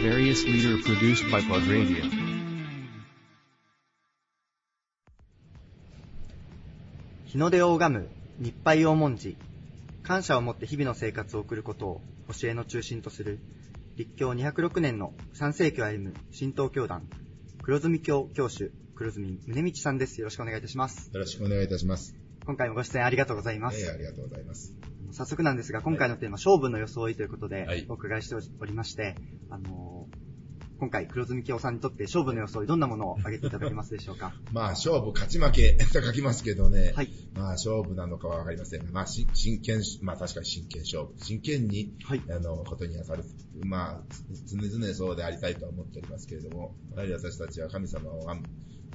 [0.04, 2.04] Various leader produced by Plug Radio.
[7.24, 9.38] 日の出を拝む日配を文字
[10.02, 12.02] 感謝を持って日々の生活を送ることを
[12.38, 13.38] 教えの中心とする
[13.96, 17.08] 立教206年の3世紀を歩む神道教団
[17.62, 22.14] 黒住教教主黒住宗道さんですよろしくお願いいたしますよろしくお願いいたします。
[22.44, 24.74] 今回もご出演ありがとうございます、ええありがとうございます。
[25.14, 29.16] 早速なんですが今回のテーマ、勝負の装いということではいお伺いしておりまして、
[29.50, 30.24] あのー
[30.77, 34.35] 今回黒住教さんにとって勝負の装いどんなものを挙げていただけますでしょうか？
[34.53, 36.92] まあ、勝負、勝ち負け と書きますけどね。
[36.96, 41.12] はいまあ、勝負なのかはわかりませんが、まあ、し真剣、まあ、確かに真剣勝負。
[41.24, 43.22] 真剣に、はいあの、ことに当たる。
[43.64, 44.24] まあ、つ
[44.57, 48.48] 常々そうでありたいとは思っておりますけれども、やはり私たちは神様を拝む、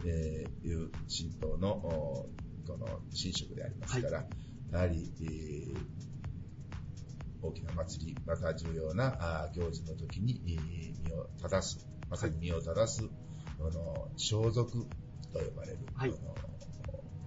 [0.06, 2.30] えーいう神道の、お
[2.68, 2.86] この、
[3.20, 4.28] 神職でありますから、
[4.74, 6.09] やはり、えー
[7.42, 13.04] 大きな祭り、また重要な行事の時に、えー身を正す、まさに身を正す、
[13.58, 16.12] この、装束と呼ばれる、はい。
[16.12, 16.36] この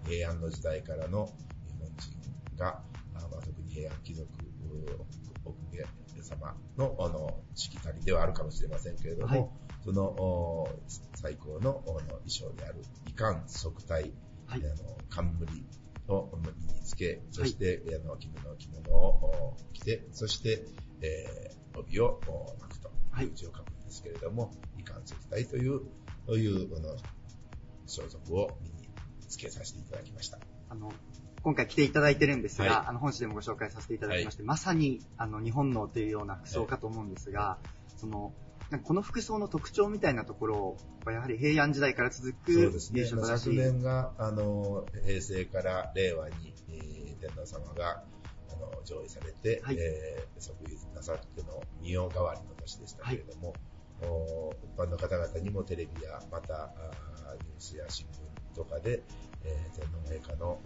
[0.05, 1.27] 平安の時代からの
[1.67, 2.83] 日本人が、
[3.15, 5.07] あまあ、特に平安貴族、う
[5.45, 5.85] 奥家
[6.23, 9.51] 様のあのしきたりではあるかもしれませんけれども、はい。
[9.85, 10.69] そのお
[11.15, 14.13] 最高のおの衣装である、遺冠、側体、
[14.47, 14.63] はい。
[14.65, 15.67] あの冠、
[16.09, 20.67] を身につけ、そして、あの、着物、着物を着て、そして、
[21.01, 22.21] えー、帯を
[22.61, 22.91] 巻くと。
[23.21, 23.27] い。
[23.27, 25.81] う字を書くんですけれども、遺憾石体という、
[26.27, 26.97] という、この、
[27.87, 28.89] 装束を身に
[29.29, 30.39] つけさせていただきました。
[30.71, 30.93] あの、
[31.43, 38.33] 今回来ていただいてるんですが、はい、あの、本誌でもご紹介させていただきまして、はい、まさに、あの、日本のというような服装かと思うんですが、はい、その、
[38.79, 43.05] この服装の特徴みたいなところは、やはり平安時代から続くそうですね。
[43.05, 48.05] 昨年が、あの、平成から令和に、えー、天皇様が、
[48.51, 53.59] あの、上位されて、はい、えー、即位なさっての御代替わりの年でしたけれども、はい、
[54.65, 56.73] 一般の方々にもテレビや、また、
[57.43, 59.03] ニュースや新聞とかで、
[59.45, 60.61] えー、天皇陛下の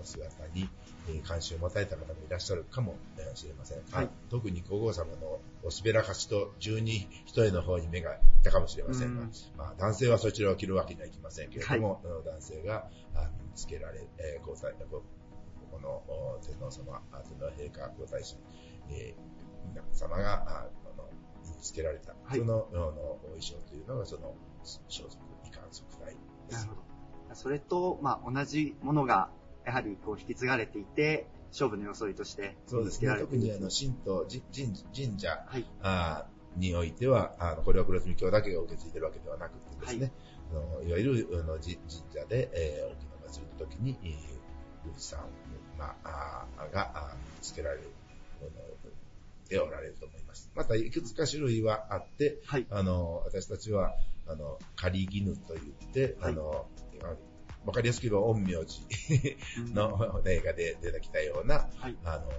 [0.00, 0.68] お姿に、
[1.08, 2.96] えー、関心を持たれた方もいらっしゃるかも
[3.34, 3.78] しれません。
[3.90, 12.88] はい、特に皇后様のおすべらかしと十二一重の方に目がいったかもしれませんが、んまあ、男性はそちらを着るわけにはいきませんけれども、はい、男性が
[13.38, 14.68] 身につけられ、えー、皇太
[15.70, 16.02] この
[16.42, 18.36] 天皇様、天皇陛下、皇太子、
[18.90, 21.08] えー、皆様があの
[21.44, 25.14] 身につけられた、はい、そののお衣装というのがその装束、
[25.46, 26.16] 遺憾即体
[26.48, 26.66] です。
[26.66, 26.89] なるほど。
[27.34, 29.30] それと、まあ、同じものが、
[29.66, 33.14] やはりこう引き継がれていて、勝負の装いとしてそうですね。
[33.18, 40.12] 特にあの、神道、神神社、はい、あにおいては、あの、これは黒住教だけが受け継いでるわけではなくてですね、
[40.52, 41.78] はい、あのいわゆるあの神
[42.12, 44.10] 社で、えー、大きな祭りの時に、えー、
[44.84, 45.20] 宮司さん、
[45.78, 47.90] まあ、あが、あつけられる、
[49.48, 50.50] でおられると思います。
[50.54, 53.94] また、いくつか種類はあって、はい、あの、私たちは、
[54.30, 56.66] あの、仮絹と言って、はい、あの、
[57.66, 58.86] わかりやすく言えば、陰陽師
[59.74, 62.30] の映画で出てきたような、はい、あの、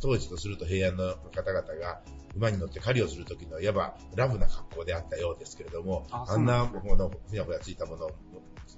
[0.00, 2.02] 当時とすると平安の方々が
[2.34, 8.10] 馬に乗って狩りをするときのいわばラフな格好であったようですけれども、あんなもの、ふやふやついたものを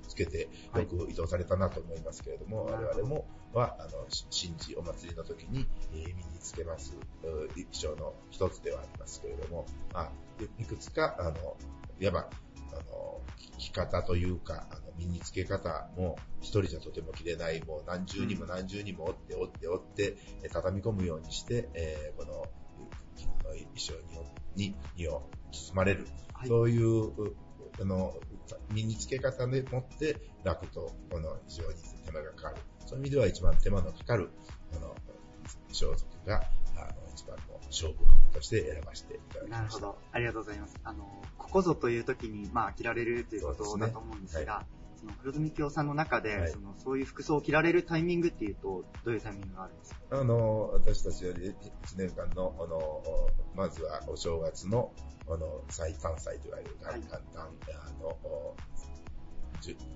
[0.07, 3.91] つけてよく移動されたなと思いますけれども、はい、我々もは、あの、
[4.31, 10.13] 神事、お祭りの時に、えー、身につけます衣装の一つではありますけれども、まあ、
[10.59, 11.57] いくつか、あの、
[12.01, 12.31] いわば、
[12.73, 13.21] あの、
[13.59, 20.17] 着方というか、あの身につけ方も一人じゃとても着れない、もう何重にも何重にも折って折って折って、
[20.53, 22.47] 畳み込むようにして、えー、この、
[23.45, 23.93] 衣装
[24.57, 26.07] に、身を包まれる。
[26.33, 27.13] はい、そういう、
[27.81, 28.15] あの、
[28.73, 32.57] 身につけ方でもって楽と、この非常に手間がかかる。
[32.87, 34.31] そういう意味では一番手間のかかる、
[34.73, 34.95] この、
[35.73, 36.45] 装束が、
[36.77, 37.99] あの、一番の勝負
[38.33, 39.57] として選ばせていただきました。
[39.59, 39.99] なるほど。
[40.13, 40.77] ありがとうございます。
[40.85, 44.65] あの、ここぞという時に、まあ、着られるということだと思うんですが、
[44.97, 49.99] その黒住京さんの中で、はい、そのそういう服装を着られるタイミングっていうと、どういうタイミングがあるんですか？
[50.11, 51.55] あの、私たちは1
[51.97, 53.03] 年間の、あの、
[53.55, 54.93] まずはお正月の、
[55.29, 58.17] あの、最短祭といわれる元旦、はい、あの、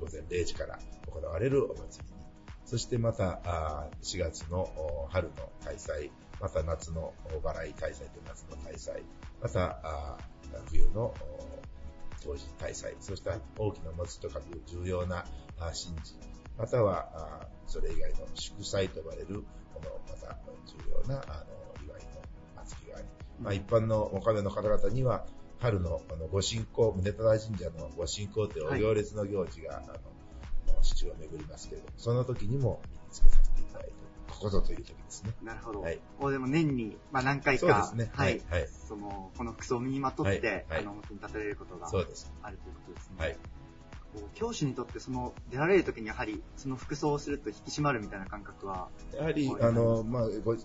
[0.00, 2.18] 午前0時から行われるお祭り
[2.64, 3.40] そしてまた、
[4.02, 4.68] 4月の
[5.10, 6.10] 春の大祭、
[6.40, 9.02] また夏のお払い大祭と夏の大祭、
[9.42, 10.18] また
[10.70, 11.14] 冬の
[12.24, 15.24] 当時大祭、そうした大きな祭りとか重要な
[15.58, 16.14] 神事、
[16.56, 22.22] またはそれ以外の祝祭と呼ばれる、このまた重要なあの祝いの
[22.64, 23.06] 祭りがあり、
[23.40, 25.24] まあ、一般のお金の方々には、
[25.60, 29.92] 春のあのご神行、宗忠神社のご神行という行列の行事が、はい、あ
[30.72, 33.47] の市中を巡りますけれども、その時にも身につけさせ、
[34.38, 35.32] ここぞという時ですね。
[35.42, 35.80] なるほど。
[35.80, 36.00] はい。
[36.20, 38.12] もうでも年に、まあ何回か、そうですね。
[38.14, 38.40] はい。
[38.48, 38.68] はい。
[38.68, 41.88] その、この服装を身にまとって、はい、あの、表に立てられることが。
[41.88, 43.16] あるということですね。
[43.18, 43.38] はい。
[44.34, 50.56] 教師にとってその出られるときにやはりその服装をすると引き締まるみたいな感覚はやはりあのまあごあ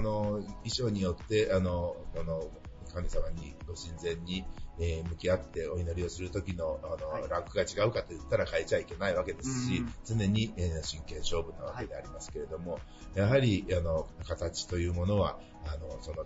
[0.00, 2.46] の衣装によってあのあの
[2.88, 4.44] 神様にご神前に
[4.80, 12.78] えー、向き合ってお祈りをするときの、あの、はい、ランクが違うかと言ったら変えちゃいけないわけですし、常に、えー、真剣勝負なわけでありますけれども、は
[13.16, 16.24] い、やはり、あの、形というものは、あの、その、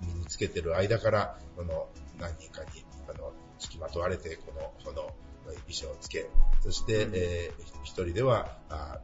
[0.00, 1.88] 身につけてる間から、この、
[2.18, 5.14] 何人かに、あの、付きまとわれて、この、この、
[5.44, 6.26] 衣装をつけ、
[6.62, 9.00] そして、うん、えー、一人では、あ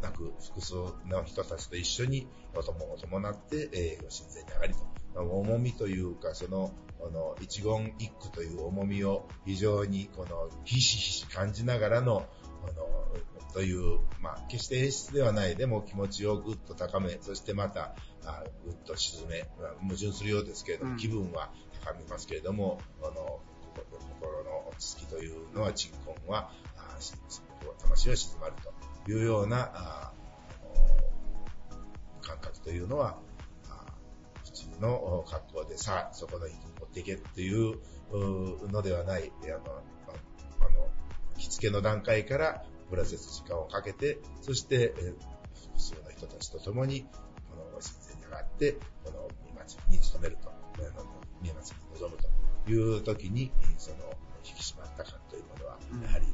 [0.00, 0.74] なく複数
[1.06, 4.97] の人たちと一緒にお供を伴って、えー、ご神前に上がりと。
[5.22, 12.26] 重みというか、その、この一言一句という重みを非常にこのひしひし感じながらの、
[12.62, 21.50] この、という、まあ、決して演出ではない、でも気持ちをぐっと高め、そしてまた、あぐっと沈め、まあ、矛盾するようですけれども、気分は
[21.84, 23.40] 高めますけれども、この、
[24.20, 26.98] 心の落ち着きというのは、鎮魂は、あ
[27.80, 28.54] 魂は静まる
[29.06, 30.12] というような、あ
[32.20, 33.18] 感覚というのは、
[34.80, 37.78] の格好でさあ、そこの域に持っていけっていう
[38.70, 39.82] のではない、あの、
[40.60, 40.88] あの、
[41.36, 47.02] 着付けの段階からプロセス時間をかけて、そして、えー複数の人たちと共に、
[47.50, 48.72] この神前に上がって、
[49.04, 51.06] この見祭りに努めると、あの
[51.42, 52.16] 見祭りに臨む
[52.66, 53.96] という時に、その
[54.44, 56.26] 引き締まった感というものは、やはり、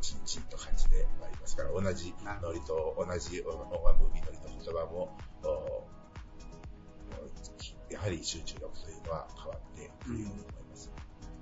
[0.00, 5.95] ちんちんと感じてまいりますから、同じノリと同じ拝む祈りの言葉も、お
[7.90, 10.90] やはり集中力というのは変わってくるように思います。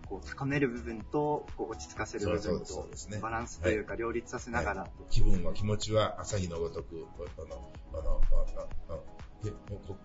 [0.07, 2.88] こう高める部分とこう落ち着かせる部分と
[3.22, 8.20] バランスというか両立させながら、気分は気持ちは朝日のごとく、この、この、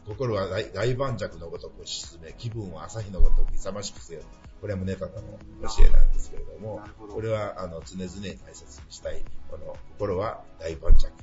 [0.05, 4.21] 心は大大盤石のごとく沈め、気分は朝日のごとく勇ましくせよ。
[4.61, 5.21] これは宗方の
[5.63, 11.13] 教えなんですけれどもこれはあの常々大切にしたい、この心は大盤石、こ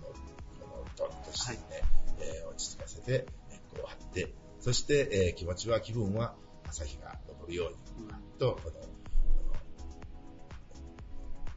[0.00, 1.82] の、この、ドンとしてね、
[2.20, 3.26] えー落ち着かせて、
[3.76, 6.34] こを張って、そして、えー気持ちは、気分は
[6.68, 8.08] 朝日が昇るように、
[8.38, 8.92] と、この、あの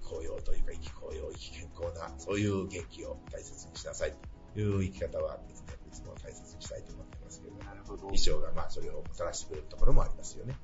[0.02, 4.14] 紅葉というか、生き紅葉、生き健康な、そういう元気を大切にしなさい
[4.54, 10.56] という生き方はですね、いつも大切にしたいと思ってますけど、なるほど衣装がまあそれをもたらしてくれるところもありますよね。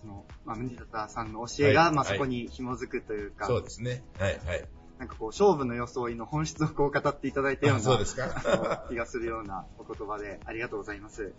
[0.00, 4.04] その、まあ、宗方さんの教えが、はいまあ、そこに紐づくというか、そうですね。
[4.18, 4.68] はい、はい。
[4.98, 8.86] なんかこう、勝負の装いの本質をこう語っていただいたような、あそうですか。
[8.90, 11.32] 気がするようなお言葉で、ありがとうございます。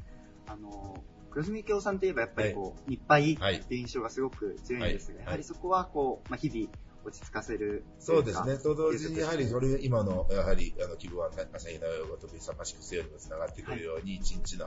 [0.47, 5.25] あの、黒住京さんといえばやっぱりこう、日配っていう印象がすごく強いんですが、はい。
[5.25, 6.71] やはりそこはこう、まあ、日々
[7.05, 8.57] 落ち着かせるそうですね。
[8.57, 14.65] と同時に、やはりそれ、今の、やはり、あの、気分は朝日のごとく勇ましくせよにもつながってくるように、一日の、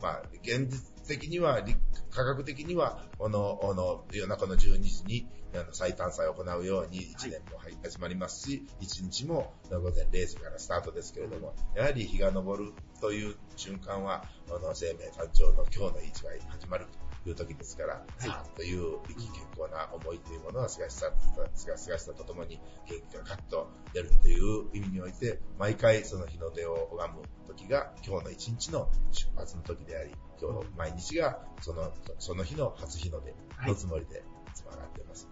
[0.00, 1.76] まあ、現実的には、理
[2.10, 21.12] 科学的には、この、この、夜中の12時に、あの、最短祭を行うように、1年もはい始まりますし、1日も午前0時からスタートですけれども、やはり日が昇るという瞬間は、この生命誕生の今日の一が始まるという時ですから、さあという生き健康な思いというものは、すがしさ、
[21.54, 33.34] すがすがしさとともに元気がカッと出るっていう意味において、毎回その日の出を拝む時が今日の一日の出発の時であり、今日毎日がその、その日の初日の出
[33.66, 35.28] のつもりでいつも上がっています。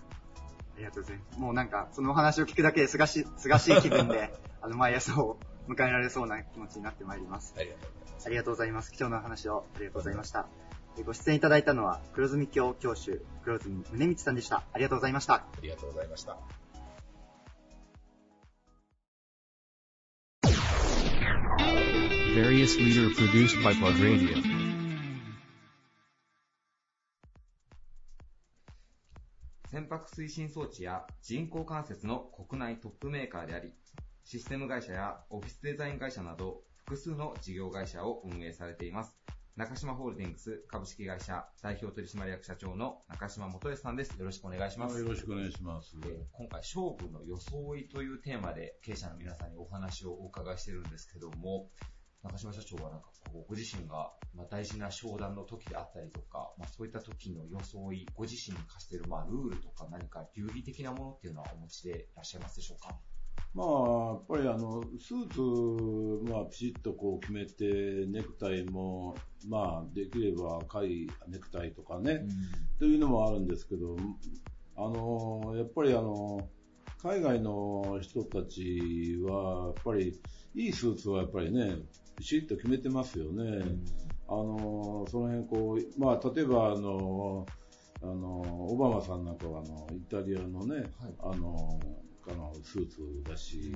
[0.76, 1.38] ありがとうございます。
[1.38, 7.54] もうなんか、そのお話を聞くだけですがし、すがしい気分で、 あの、毎朝を迎えられそうな気持ちになってまいります。
[7.58, 8.26] ありがとうございます。
[8.26, 8.92] ありがとうございます。
[8.92, 10.48] 貴重なお話をありがとうございました。
[11.00, 14.64] えご出演いただいたのは、黒住教教主、黒住宗光さんでした。
[14.72, 15.34] ありがとうございました。
[15.34, 16.36] ありがとうございました。
[22.34, 24.42] Various leader produced by Plug Radio.
[29.70, 33.72] 船舶推進装置や人工関節の国内トップメーカーであり、
[34.24, 39.16] システム会社やオフィスデザイン会社など複数の事業会社を運営されています。
[39.60, 44.18] 中島ホールディングス株式会社代表取締役社長の中島元義さんです。
[44.18, 44.98] よろしくお願いします。
[44.98, 45.98] よろしくお願いします。
[46.02, 51.68] えー今回、勝負の装いというテーマで経営者の皆さんにお話をお伺いしてるんですけども、
[52.22, 62.96] 中島社長はなんかこうご自身がまあ大事な商談の時であったりとか、まあ、そういった時の装い、ご自身に課しているまあルールとか何か流儀的なものっていうのはお持ちでいらっしゃいますでしょうか？
[63.52, 63.66] まあ、
[64.10, 69.16] やっぱりあの、スーツ、まあ、ピシッとこう決めて、ネクタイも、
[69.48, 72.22] まあ、できれば赤いネクタイとかね、
[72.78, 73.96] というのもあるんですけど、
[74.76, 76.48] あの、やっぱりあの、
[77.02, 80.20] 海外の人たちは、やっぱり、
[80.54, 81.76] いいスーツはやっぱりね、
[82.16, 83.64] ピシッと決めてますよね。
[84.28, 87.46] あの、その辺こう、まあ、例えばあの、
[88.02, 90.84] あの、オバマさんなんかはあの、イタリアのね、
[91.18, 91.80] あの、
[92.30, 93.72] あのスーツだし、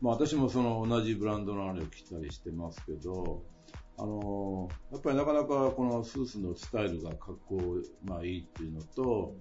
[0.00, 3.44] まあ私もその同じブランドのあれを着たりしてますけど、
[3.98, 9.36] あの、やっぱりなかなかこのスーツのスタイルが格好、まあいいっていうのと、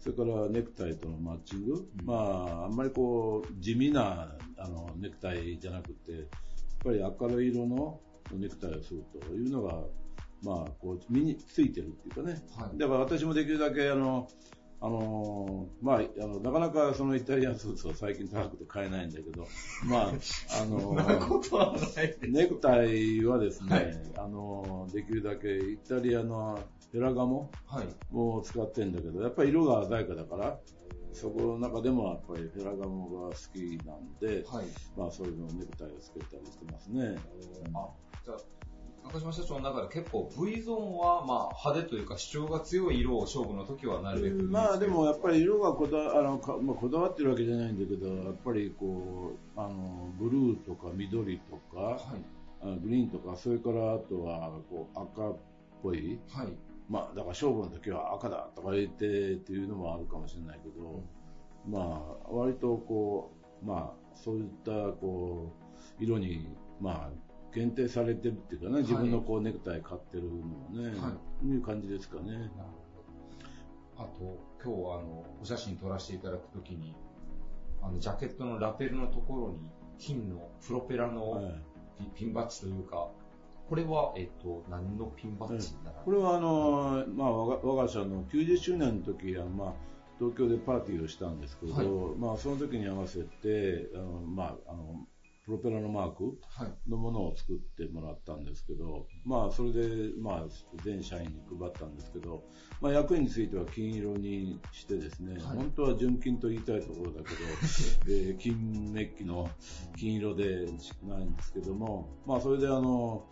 [0.00, 6.22] それからネクタイとのマッチング、まああんまりこう地味なあのネクタイじゃなくて、やっ
[6.84, 8.00] ぱり明るい色の
[8.32, 9.74] ネクタイをするというのが、
[10.42, 12.42] まあこう身についてるっていうかね。
[12.74, 14.26] だから私もできるだけあの、
[14.84, 19.46] あのまあ、あの、なかなかそのイタリアンスーツは最近高くて買えないんだけど、
[19.84, 20.96] まあ、あの
[22.28, 26.58] ネクタイはですね、あのあできるだけイタリアの
[26.90, 27.48] フェラガモ
[28.12, 30.58] を使ってるんだけど、やっぱり色が鮮やかだから、
[31.12, 34.44] そこの中でもやっぱりフェラガモが好きなんで、
[34.96, 37.16] まあそういうのネクタイをつけたりしてますね。
[37.74, 37.88] あ、
[38.24, 38.38] じゃあ
[39.04, 51.98] 中島社長の中で結構 V ゾーンはまあ派手というか主張が強い色を勝負の時はなるべく、まあでもやっぱり色がこだあのか、まあ、こだわってるわけじゃないんだけど、やっぱりこう、あの、ブルーとか緑とか、はい、
[52.62, 55.36] あグリーンとか、それからあとはこう赤っ
[55.82, 56.48] ぽい、はい、
[56.88, 61.02] まあだから勝負の時は赤だとか言ってっていうのもあるかもしれないけど、
[61.68, 65.52] まあ割とこう、まあ、そういったこ
[65.98, 66.48] う色に、
[66.80, 67.10] まあ、
[67.54, 71.12] 限定されてるっていうかね、自分のこうネクタイ買ってるのね、は
[71.44, 72.50] い、いう感じですかね。
[73.96, 76.94] あと、今日あの、お写真撮らせていただくときに、
[77.82, 79.58] あの、ジャケットのラペルのところに、
[79.98, 81.52] 金のプロペラの
[82.14, 83.08] ピンバッジというか、
[83.68, 89.72] これは、えっと、何のピンバッジになるこれは、あの、まあ、我が社の90周年の時は、まあ、
[90.18, 91.86] 東京でパーティーをしたんですけど、はい、
[92.18, 95.06] まあ、その時に合わせて、あのまあ、あの
[95.44, 96.38] プロペラのマーク
[96.88, 100.44] のものを作ってもらったんですけど、はい、まあ、それで、まあ、
[100.84, 102.44] 全社員に配ったんですけど、
[102.80, 107.40] まあ、役員については金色にしてですね、はい、本当は純金と言いたいところだけど、
[108.08, 109.50] えー、金メッキの
[109.96, 110.66] 金色で
[111.02, 113.26] ないんですけども、まあ、それであの、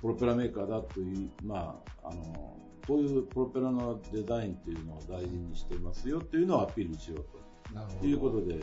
[0.00, 2.56] プロペラメーカーだという、まあ、あの、
[2.86, 8.06] こういうプロペラのデザインっていうのを大事にしてますよっていうのをアピールしようと。
[8.06, 8.60] いうことで、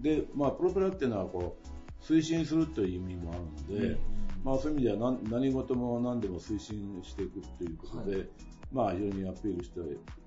[0.00, 3.98] で、まあ、プロペラっていうのはこう、推進するという意味もあるので、うん、
[4.44, 8.28] まあ、そういう意味では何何事も何でも推進していくということで、はい、
[8.72, 9.80] まあ、非常にアピールして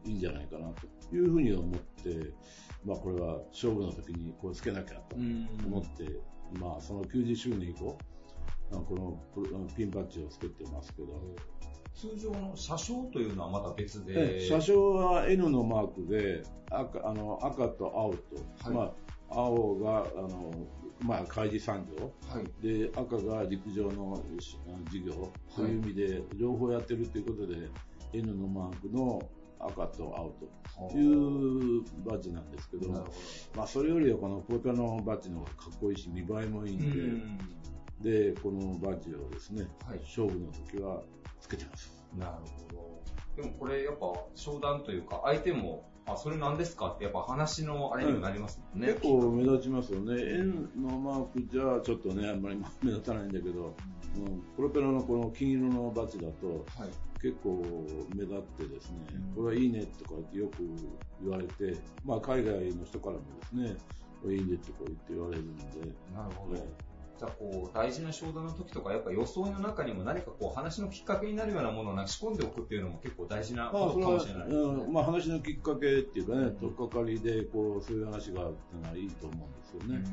[0.05, 2.33] いいんじゃないかなというふうに思って、
[2.83, 7.97] まあ、これは勝負の時にこうつけなきゃと思って、うん、まあ、その90周年以降、
[8.71, 11.07] このピンバッジをつけてますけど、
[11.93, 14.47] 通常の車掌というのはまた別で。
[14.47, 18.17] 車掌は N のマークで、赤あの赤と青と、
[18.63, 18.93] はい、まあ、
[19.29, 20.53] 青があの
[21.01, 24.21] まあ、開示産業、はい、で赤が陸上の
[24.89, 25.31] 事業。
[25.55, 25.79] とい。
[25.79, 27.69] う意味で、両方やってるということで、
[28.13, 29.21] N のマークの
[29.59, 30.57] 赤と青と。
[30.95, 32.91] いうバッジなんですけど、
[33.55, 41.01] まあ、それよりはこのポータのバッジの方がかっこいいし、見栄えもいいんで、で、このバッジをですね、はい、勝負の時は
[41.39, 41.91] つけてます。
[42.15, 42.31] なる
[42.71, 43.01] ほ
[43.35, 43.41] ど。
[43.41, 44.05] でもこれやっぱ
[44.35, 46.87] 商談というか、相手もあ、それ何ですか？
[46.87, 48.93] ってやっぱ話のあれにもなりますもんね。
[48.93, 50.13] 結構目立ちますよね。
[50.19, 53.75] 円のマークじゃちょっとね、あんまり目立たないんだけど、
[54.15, 56.89] うん、プロペラのこの金色のバッジだと、はい、
[57.21, 57.61] 結構
[58.15, 58.99] 目立ってですね、
[59.35, 60.57] これはいいねとかってよく
[61.21, 63.77] 言われて、まあ海外の人からもですね、
[64.33, 65.63] いいねとか言って言われるんで。
[66.15, 66.55] なるほど。
[67.17, 74.63] じゃあこう、大事な商談の時とか、やっぱ予想の中にも何かこう、話のきっかけになるようなものを仕込んでおくっていうのも結構大事なことかもしれないですね。
[74.63, 80.03] まあ、うん、まあ、話のきっかけっていうかね、とっかかりで、こう、そういう話があるっていうのはいいと思うんですよね。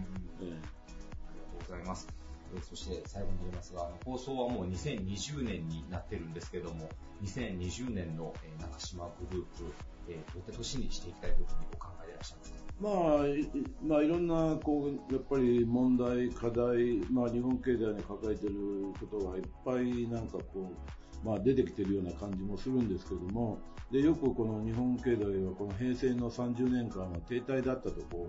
[0.41, 2.09] えー、ありがとうございます。
[2.57, 6.89] えそして最後になりますが、放送はもう2020年になってるんですけども、
[7.23, 9.73] 2020年の、え中島グループ、
[10.09, 12.95] えー、どういった年にしていきたいというふうにお考えでいらっしゃいますかまあ、
[13.83, 18.55] まあ、いろんな、こう、やっぱり問題、課題、まあ、日本経済に抱えてる
[18.99, 20.73] ことがいっぱいなんかこ
[21.25, 23.59] う、まあ、出てきてるような感じもするんですけども、
[23.91, 28.29] で、よくこの日本経済はこの平成の30年間は停滞だったとこ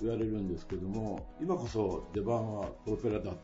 [0.00, 3.36] う言われるんですけども、今こそ出番はプロペラだと。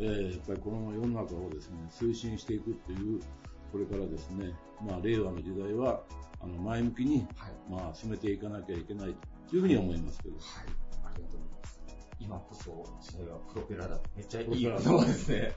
[0.00, 3.20] えー、やっぱりこの世の中をですね、推進していくっていう、
[3.72, 4.52] これからですね、
[4.84, 6.02] まあ、令和の時代は、
[6.40, 9.14] あの、前向きに、はい、まあ、進めていかなきゃいけない
[9.48, 10.36] というふうに思いますけど。
[10.36, 10.44] はい。
[11.04, 11.80] ありがとうございます。
[12.18, 13.98] 今こそ、時代はプロペラだ。
[14.16, 15.54] めっちゃいい言葉ですね。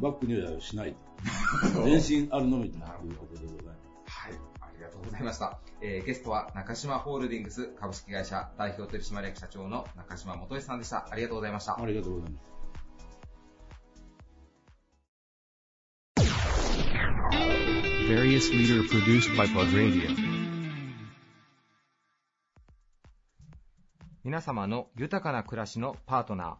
[0.00, 0.96] バックにはしない。
[1.84, 2.80] 全身あるのみとい
[3.10, 3.86] うことでございます。
[4.06, 4.32] はい。
[4.60, 5.58] ありがとうございました。
[5.80, 11.08] えー、ゲストは中島ホールディングス株式会社代表取締役社長の中島元恵さんでした。
[11.10, 11.80] ありがとうございました。
[11.80, 12.55] ありがとうございます。
[18.06, 20.08] Various leader produced by Plug Radio.
[24.22, 26.54] 皆様の豊かな暮らしのパートナー、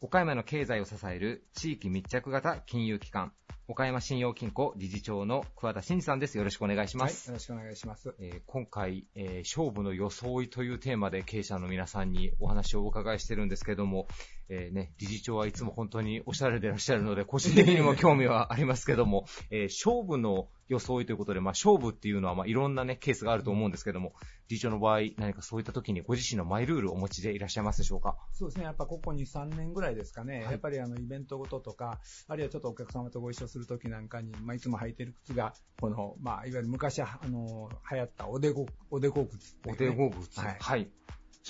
[0.00, 3.32] 岡山の経済を支える地域密着型金融機関、
[3.68, 6.38] 岡山信用金庫理事長の桑田真二さんです。
[6.38, 7.30] よろしくお願いします。
[7.30, 8.14] はい、よろしくお願いします。
[8.18, 14.08] えー、今回、えー、勝負の装いというテーマで経営者の皆さんにお話をお伺いしてるんですけども、
[14.52, 24.12] えー、ね、理事長はいつも本当におしゃれでいらっしゃるので、個人的にも興味はありますけども、え勝負の装いということで、まあ、勝負っていうのは、まあ、いろんなね、ケースがあると思うんですけども、
[24.48, 28.16] 理事長の場合、何かそういった時にご自身のマイルールをお持ちでいらっしゃいますでしょうか？
[28.32, 40.40] そうですね、やっぱここ2、3年ぐらいですかね、はい、やっぱりあの、イベントごととか、あるいはちょっとお客様とご一緒する時なんかに、まあ、いつも履いてる靴が、この、まあ、いわゆる昔、あの、流行ったおでこ、おでこ靴、ね、おでこ靴。
[40.40, 40.56] はい。
[40.58, 40.90] はい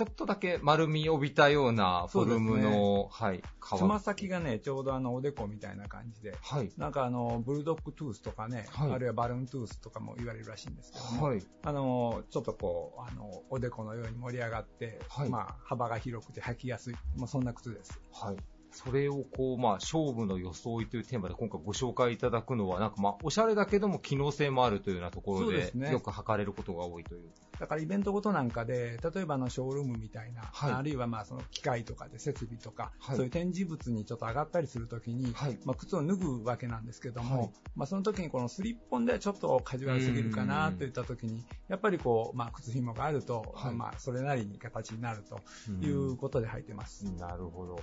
[0.01, 3.43] ちょっとだけ丸みを帯びたようなフォルムの、ね、はい、
[3.77, 6.73] つま先がね、ちょうどあの、おでこみたいな感じで、はい。
[6.79, 11.43] なんかあの、ブルドッグトゥースとかね、はい、あるいはバルーントゥースとかも言われるらしいんですけども、はい。
[11.65, 15.29] あの、ちょっとこう、あの、おでこのように盛り上がって、はい。
[15.29, 18.01] まあ、幅が広くて履きやすい、まあ、そんな靴です。
[18.11, 18.37] はい。
[18.73, 27.23] それをこう、まあ、勝負の装いというテーマで今回ご紹介いただくのは、なんかまあ、おしゃれだけども機能性もあるというようなところで、ね、よく測れることが多いという。
[27.59, 45.39] だからイベントごとなんかで、例えばのショールームみたいな、はい、あるいはまあその機械とかで設備とか、はい、そういう展示物にちょっと上がったりするときに、はい、まあ、靴を脱ぐわけなんですけども、まあ、その時にこのスリッポンではちょっとカジュアルすぎるかなといったときに、やっぱりこう、まあ、靴紐があると、まあ、それなりに形になると
[45.85, 47.05] いうことで履いてます。
[47.19, 47.81] なるほど。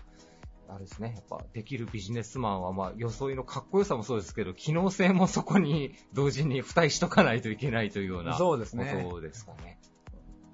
[0.69, 9.07] あれですね、やっぱできるビジネスマンは、まあ、装いのかっこよさもそうですけど、機能性もそこに 同時に付帯しとかないといけないというようなことですね。
[9.09, 9.79] そうですかね。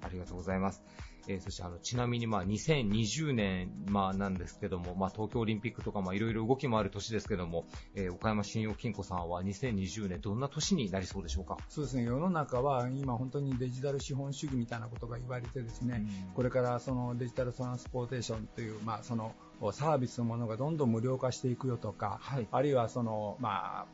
[0.02, 0.82] ありがとうございます。
[1.28, 11.56] えー、そしてあのちなみにまあ2020年、まあ、なんですけども、まあ、東京オリンピックとかいろいろ動きもある年ですけども、えー、岡山信用金庫さんは2020年どんな年になりそうでしょうか？
[11.68, 19.34] そうですね世の中は今本当にデジタル資本主義みたいなことが言われてですね、うん、これからそのデジタルトランスポーテーションという、まあ、その
[19.72, 23.86] サービスのものがどんどん無料化していくよとか、はい、あるいはその、まあ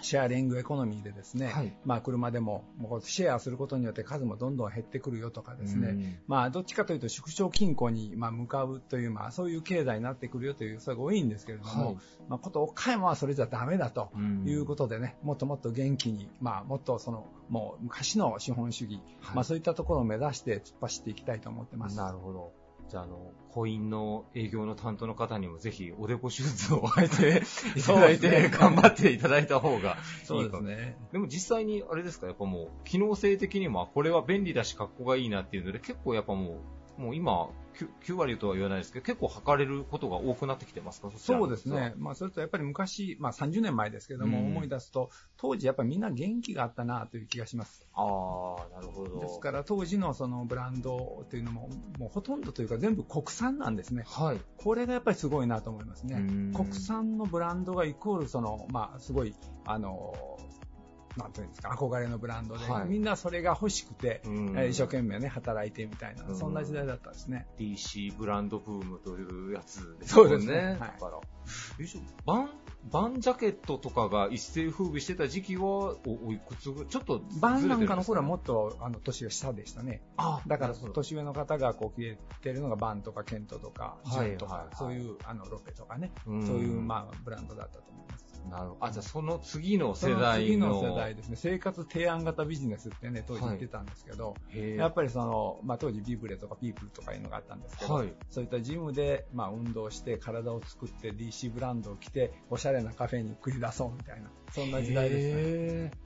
[0.00, 11.96] シェアリングエコノミーでですね、はい、まあ車でももうシェアすることによって数もどんどん減ってくるよとかですね、まあどっちかというと縮小金庫にまあ向かうという、まあそういう経済になってくるよという、それが多いんですけれども、はい、
[12.28, 14.10] まあこと岡山はそれじゃダメだと
[14.46, 21.96] いうことでね、もっともっと元気に、まあもっとその、もう昔の資本主義、はい、まあそういったところを目指して突っ走っていきたいと思ってます。
[21.96, 22.63] なるほど。
[22.88, 27.42] じゃあ、あの、コインの営業の担当の方にもぜひおでこ手術を履いて
[27.78, 29.96] いただいて、頑張っていただいた方が
[30.30, 30.96] いいかね。
[31.12, 36.60] でも実際にあれですか、やっぱもう、機能性的にも、これは便利だし格好がいいなっていうので、結構やっぱも
[36.98, 37.48] う、もう今、
[38.04, 41.10] 9, 割とは言わないですけど、結構測れることが多くなってきてますか？
[41.16, 41.94] そうですね。
[41.96, 47.86] まあ、それとやっぱり昔、まあ30年前ですけども、思い出すと、当時やっぱりみんな元気があったなという気がします。
[47.94, 49.20] ああ、なるほど。
[49.20, 51.68] ですから当時のそのブランドというのも、
[51.98, 54.04] もうほとんどというか全部国産なんですね。
[54.06, 54.38] はい。
[54.58, 56.16] これがやっぱりすごいなと思いますね。
[56.54, 60.14] 国産のブランドがイコールその、まあすごい、あの、
[61.16, 67.46] なんていうんですか、憧れのブランドで、はい、みんなそれが欲しくて、うん、一生懸命ね、働いてみたいな、そんな時代だったんですね。
[67.58, 70.06] DC ブランドブームというやつですね。
[70.06, 70.54] そうですね。
[70.56, 71.20] はい、だから、
[72.24, 72.50] バン、
[72.90, 80.02] バンジャケットとかが一世風靡してた時期は、お、おいくつぐちょっと、バンなんかの頃はもっと、あの、年が下でしたね。
[80.16, 88.23] あだから、年上の方がこう、着てるのがバンとかケントとか、ジュンとか、そういう、あの、ロペとかね、そういう、まあ、ブランドだったと思います。
[88.50, 88.84] なるほど。
[88.86, 90.46] あ、じゃあその次の世代の。
[90.46, 91.36] 次の世代ですね。
[91.36, 106.03] 生活提案型ビジネスってね、当時言ってたんですけど、はい、やっぱりその、まあ当時ビブレとかピープルとかいうのがあったんですけど、はい、そういったジムで、まあ運動して体を作って DC ブランドを着て、おしゃれなカフェに繰り出そうみたいな、そんな時代ですね。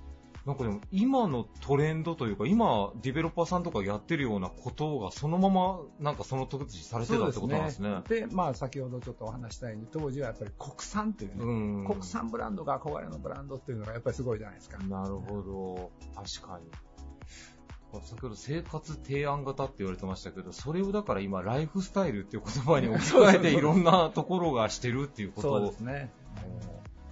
[0.48, 8.00] なんかでも今のトレンドというか、今、ディベロッパーさんとかやってるようなことが、そのまま、なんかその時されてたってことなんですね。
[8.08, 14.78] で、ね、まあ先ほどちょっとお話したように、当時はやっぱり国産というね、う国産ブランドが憧れのブランドっていうのがやっぱりすごいじゃないですか。
[14.78, 15.90] なるほど。
[16.14, 18.00] 確かに。
[18.00, 26.10] 先ほど生活提案型って言われてましたけど、それをだから今、ライフスタイルっていう言葉に置き換えて いろんなところがしてるっていうことですね。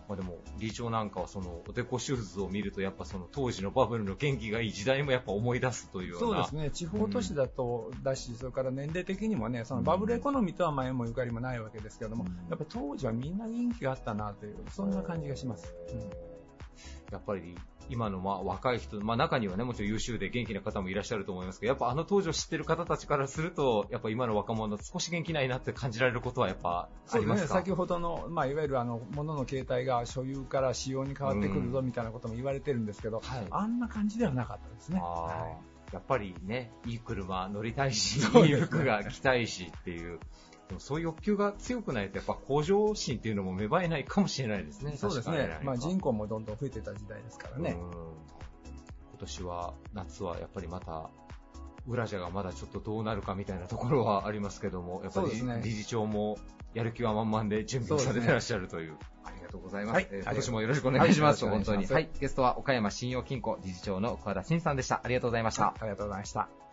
[0.08, 6.26] まあ、でも、理事長なんかはそのおでこ手術を見ると、やっぱその当時のバブルの元気がいい時代もやっぱ思い出すというような。
[6.26, 6.70] そうですね。
[6.70, 15.74] 地方都市だと、だし、それから年齢的にもね、そのバブルエコノミーとは前もゆかりもないわけですけども、やっぱ当時はみんな元気があったなという、そんな感じがします。
[15.90, 16.00] うん、
[17.12, 17.56] やっぱり
[17.88, 27.24] 今のまあ若い人、まあ、中にはね、もちろん優秀で元気な方もいらっしゃると思いますけど、やっぱあの当時を知ってる方たちからすると、やっぱ今の若者、少し元気ないなって感じられることはやっぱありますか？
[27.24, 35.00] そうですね、先ほどの、まあ、いわゆるあの、物の形態が所有から使用に変わってくるぞみたいなことも言われてるんですけど、うんはい、あんな感じではなかったですね。
[35.92, 38.20] やっぱりね、いい車乗りたいし、い
[38.50, 40.18] い服が着たいしっていう。
[40.68, 44.96] でもそういう欲求が強くないと、やっぱ向上心っていうのも芽生えないかもしれないですね。
[44.96, 45.58] そうですね。
[45.62, 47.76] まあ人口もどんどん増えてた時代ですからね。
[47.78, 51.10] 今年は、夏はやっぱりまた、
[51.86, 55.30] ウラジャがまだちょっとどうなるかみたいなところはありますけども、やっぱり
[55.62, 56.36] 理事長も
[56.74, 58.96] やる気は満々で準備されてらっしゃるという。
[59.24, 59.94] ありがとうございます。
[59.94, 61.48] はい、えー、今年もよろしくお願いします。
[61.48, 61.86] 本当に。
[61.86, 62.10] はい。
[62.20, 65.00] ゲストは岡山信用金庫理事長の桑田真さんでした。
[65.02, 65.68] ありがとうございました。
[65.68, 66.65] ありがとうございました。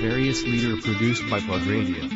[0.00, 2.08] Various leader produced by Plug Radio.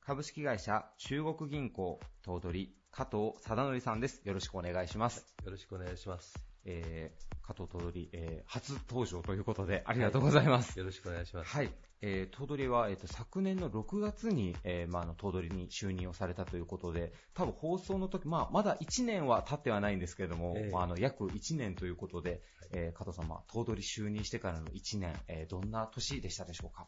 [0.00, 4.22] 株式会社中国銀行頭取加藤貞則さんです。
[4.24, 5.26] よろしくお願いします。
[5.44, 6.34] よろしくお願いします。
[6.64, 10.70] えー、加藤頭取、えー、初登場ということで、ありがとうございます。
[10.70, 11.54] はい、よろしくお願いします。
[11.54, 11.70] はい。
[12.02, 22.40] えー、頭取は、えっ、ー、と、昨年の6月に、えー、まあ、あの、頭取に就任をされたということで、多分放送の時、まあ、まだ1年は経ってはないんですけれども、えー、まあ、あの、約1年ということで、
[22.72, 26.86] えー、加藤様、頭取就任してからの1年、えー、どんな年でしたでしょうか？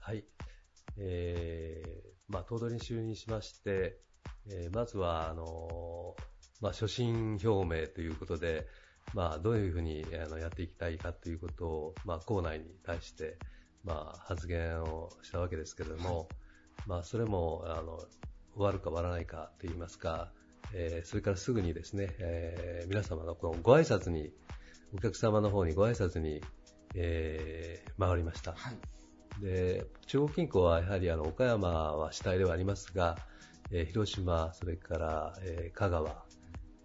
[0.00, 0.24] はい。
[0.98, 3.98] えー、まあ、頭取に就任しまして、
[4.48, 6.14] えー、まずは、あの
[6.60, 8.66] まあ、初心表明ということで、
[9.14, 13.38] まあ、どういうふうにあのやっていきたいかということを、まあ、校内に対して、
[13.86, 16.28] まあ、発言をしたわけですけれども、
[16.86, 17.98] まあ、それもあの
[18.54, 20.32] 終わるか終わらないかといいますか、
[20.74, 24.32] えー、それからすぐにですね、えー、皆様のこのご挨拶に、
[24.94, 26.42] お客様の方にご挨拶に、
[26.94, 28.52] えー、回りました。
[28.52, 33.18] はい、で中国銀行はやはりあの岡山は主体ではありますが、
[33.70, 36.24] えー、広島、それから、えー、香川、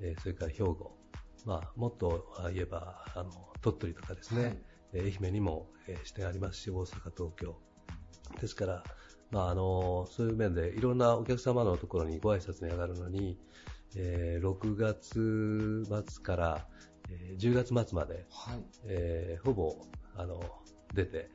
[0.02, 0.98] えー、それから兵庫、
[1.46, 3.32] まあ、もっと言えばあの
[3.62, 4.58] 鳥取とかですね、はい、
[5.00, 7.56] 愛媛にも、えー、支店ありますし、大阪、東京。
[8.40, 8.84] ですから、
[9.32, 13.38] まあ、あのそういう面でいろんなお客様のところにご挨拶に上がるのに、
[13.96, 16.68] えー、6月末から、
[17.10, 19.76] えー、10月末まで、はい、えー、ほぼ
[20.16, 20.42] あの
[20.94, 21.30] 出て、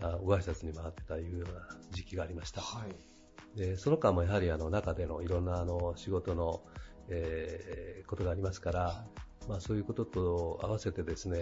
[0.00, 2.60] はい、ご挨拶に回ってたいうような時期がありました。
[2.60, 2.84] は
[3.54, 6.62] い、でその間もやはりあの中でのいろんなあの仕事の、
[7.08, 9.06] えー、ことがありますから、は
[9.46, 11.38] い、まあ、そういうことと合わせてですね、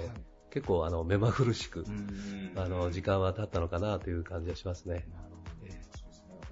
[0.55, 1.85] 結構あの目まぐるしく、
[2.55, 5.05] あの時間は経ったのかなという感じがしますね。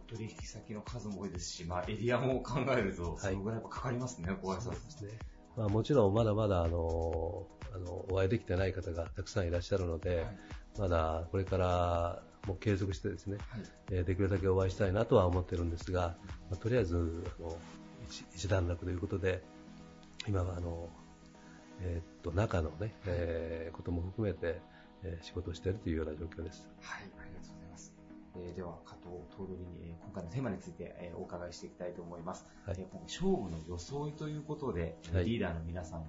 [0.09, 4.71] 取引先の数も多いですし、まあ、エリアも考えると、そのぐらいかかりますね、はい、ご挨拶。
[4.71, 5.13] ですね。
[5.57, 10.27] まあ、もちろんまだまだあのあのお会いできてない方がたくさんいらっしゃるので、はい、
[10.81, 13.61] まだこれからも継続してですね、はい、
[13.93, 16.17] えできるだけお会いしたいなとは思ってるんですが、
[16.51, 16.97] まあ、とりあえず
[17.39, 17.57] あの
[18.09, 19.45] 一一段落ということで、
[20.27, 20.89] 今はあの、
[21.81, 24.61] えと中のね、えー、ことも含めて、
[25.03, 26.69] えー、仕事をしているというような状況です。
[26.81, 27.93] はい、ありがとうございます。
[28.37, 32.47] えー、では、加藤徹に、えー、今回のテーマについて、えー、お伺いしていきたいと思います。
[32.65, 36.07] はい、えー、今回勝負の装いということで、はい、リーダーの皆さんに、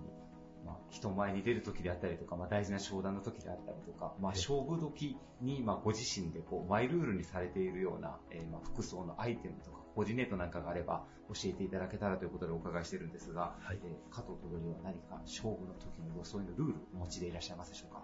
[0.65, 18.01] まあ、人前に出るときであったりとか、まあ、大事な商談のときであったりとか、まあ、勝負時に、まあ、ご自身でこうマイルールにされているような、えー、まあ、服装のアイテムとか、コーディネートなんかがあれば教えていただけたらということでお伺いしているんですが、はい、えー、加藤徹は何か勝負の時の装いのルールお持ちでいらっしゃいますでしょうか？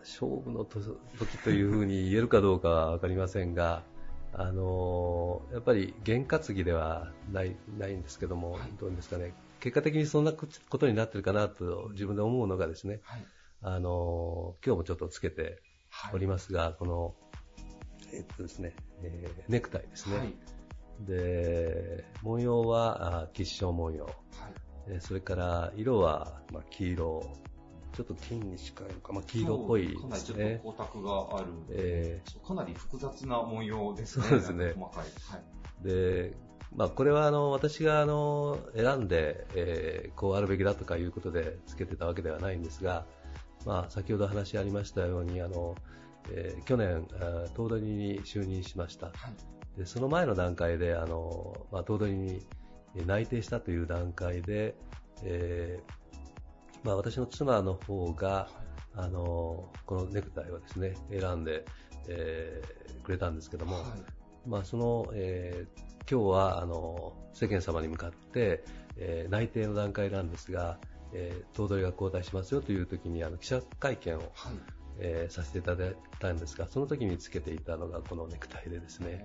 [0.00, 3.82] 勝負の時というふうに言えるかどうかは分かりませんが、
[4.32, 10.46] あのー、やっぱり験担ぎではないないんですけども、はい、どうですかね、結果的にそんなこ
[10.78, 13.26] とになってるかなと自分で思うのがですね、はい、
[13.60, 15.60] あのー、今日もちょっとつけて
[16.14, 17.14] おりますが、はい、この、
[18.14, 20.32] えっとですね、えー、ネクタイですね。
[21.00, 24.06] で、文様は吉祥文様。
[25.00, 27.22] それから色は、まあ、黄色、
[27.92, 30.00] ちょっと金に近いのか、まあ、黄色っぽいですね。
[30.02, 34.24] かなりちょっと光沢がある、えー、かなり複雑な文様ですね。
[34.26, 34.74] そうですね。
[34.76, 35.04] 細かい。
[35.04, 36.36] はい、で、
[36.74, 43.06] まあ、これはあの私があの選んで、えー、こうあるべきだとかいうことでつけてたわけではないんですが、
[43.64, 45.74] まあ、先ほど話ありましたようにあの、
[46.30, 47.06] えー、去年、
[47.54, 49.16] 頭取に就任しました、はい、
[49.76, 52.46] でその前の段階であの、まあ、頭取に
[53.04, 54.74] 内定したという段階で、
[55.22, 56.06] えー
[56.82, 58.48] まあ、私の妻の方が、
[58.94, 61.64] あのこのネクタイをですね選んで、
[62.08, 68.64] えー、くれたんですけども、はい、まあ、その、えー、今日はあの世間様に向かって、
[68.96, 70.78] えー、内定の段階なんですが、
[71.12, 74.30] えー、頭取が交代しますよという時にあの記者会見を、はい、
[75.00, 79.24] えー、させていただいたんですがその時につけていたのがこのネクタイでですね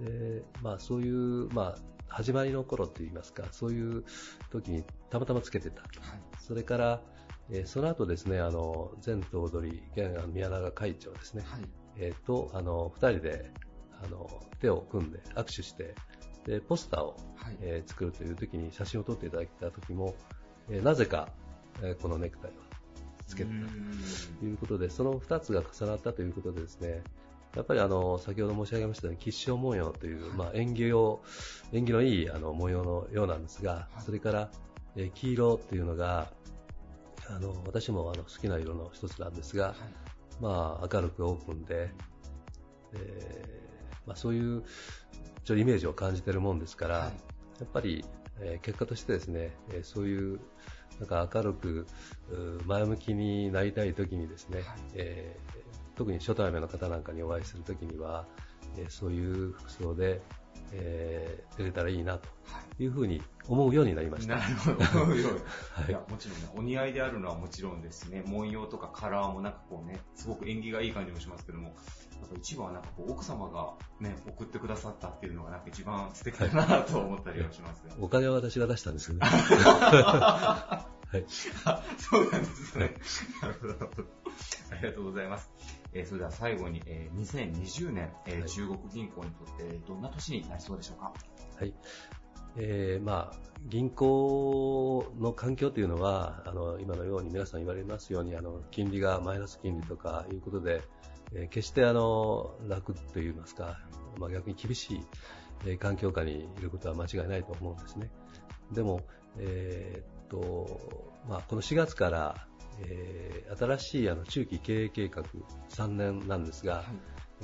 [0.00, 1.78] で、まあ、そういう、まあ、
[2.08, 4.04] 始まりの頃といいますかそういう
[4.50, 5.90] 時にたまたまつけてた、はい、
[6.38, 7.02] それから、
[7.50, 11.60] えー、その後ですね、あの、前頭取、現宮永会長ですね、はい、
[11.96, 13.50] えー、と、あの、二人で、
[14.02, 14.28] あの、
[14.60, 15.94] 手を組んで握手して、
[16.44, 20.14] で、ポスターを、はい、えー、作るという時に写真を撮っていただいた時も、
[20.68, 21.28] えー、なぜか、
[21.82, 22.54] えー、このネクタイを
[23.26, 23.66] つけてた。
[24.40, 27.02] ということで、その二つが重なったということでですね、
[27.56, 31.22] やっぱりあの、先ほど申し上げましたように、吉祥文様という、まあ、縁起を、
[31.72, 34.50] 縁起のいいあの模様のようなんですが、それから、
[34.94, 36.32] え黄色っていうのが、
[37.28, 39.76] あの私もあの好きな色の一つなんですが、はい、
[40.40, 41.90] まあ、明るくオープンで、
[42.92, 47.12] えーまあ、そういうちょっとイメージを感じているもんですから、はい、や
[47.64, 48.04] っぱり、
[48.40, 50.40] えー、結果としてですね、えー、そういう
[51.00, 51.86] なんか明るく
[52.64, 55.65] 前向きになりたい時にですね、はい、えー、
[55.96, 58.26] 特に初対面の方なんかにお会いするときには、
[58.76, 60.20] えそういう服装で、
[60.72, 62.28] えー、出れたらいいなと
[62.78, 64.36] いうふうに思うようになりました。
[64.36, 65.38] なるほど、思うように。
[65.72, 71.74] はい、いや、もちろんね、お似合いであるのはもちろんですね、文様とかカラーもなんかこうね、すごく縁起がいい感じもしますけども、
[72.20, 79.20] なんか一番はなんかこう奥様がね、送ってくださったっていうのがなんか一番素敵だなと思ったりはしますが、お金は私が出したんですよね。
[81.06, 81.24] はい。
[81.28, 82.94] そうなんですね。
[83.40, 83.74] なるほど。
[84.72, 85.50] ありがとうございます。
[85.96, 91.12] えー、それでは最後に、えー、2020年、えー、中国銀行にとってどんな年になりそうでしょうか？
[91.58, 91.72] はい。
[92.58, 93.36] えー、まあ、
[93.66, 100.82] 銀行の環境というのは、あの、今のように皆さん言われますように、あの、金利がマイナス金利とかいうことで、
[101.34, 103.78] えー、決してあの、楽といいますか、
[104.18, 105.00] まあ逆に厳しい、
[105.66, 108.10] えー、環境下にいることは間違いないと思うんですね。
[108.72, 109.00] でも、
[109.38, 112.45] えー、っと、まあこの4月から、
[112.80, 115.22] えー、新しいあの中期経営計画
[115.70, 116.84] 3年なんですが、はい、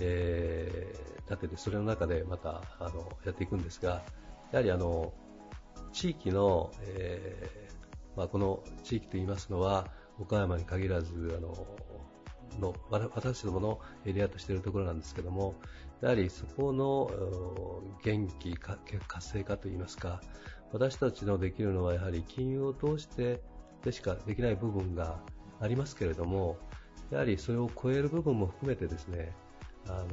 [0.00, 4.02] えー、立ててそれの中でまたあのやっていくんですが、
[4.52, 5.12] やはりあの
[5.92, 7.72] 地域の、えー
[8.16, 11.66] まあ、この地域といいますのは岡山に限らずあの
[12.60, 15.54] の私どものエリアとしているところなんですけども
[16.02, 17.10] やはりそこの
[18.04, 18.78] 元気活
[19.20, 20.20] 性化といいますか
[20.70, 23.40] 私たちのできるのはやはり金融を通して
[23.84, 25.20] でしかできない部分が
[25.60, 26.58] ありますけれども、
[27.10, 29.34] やはりそれを超える部分も含めてですね、
[29.86, 30.08] あの、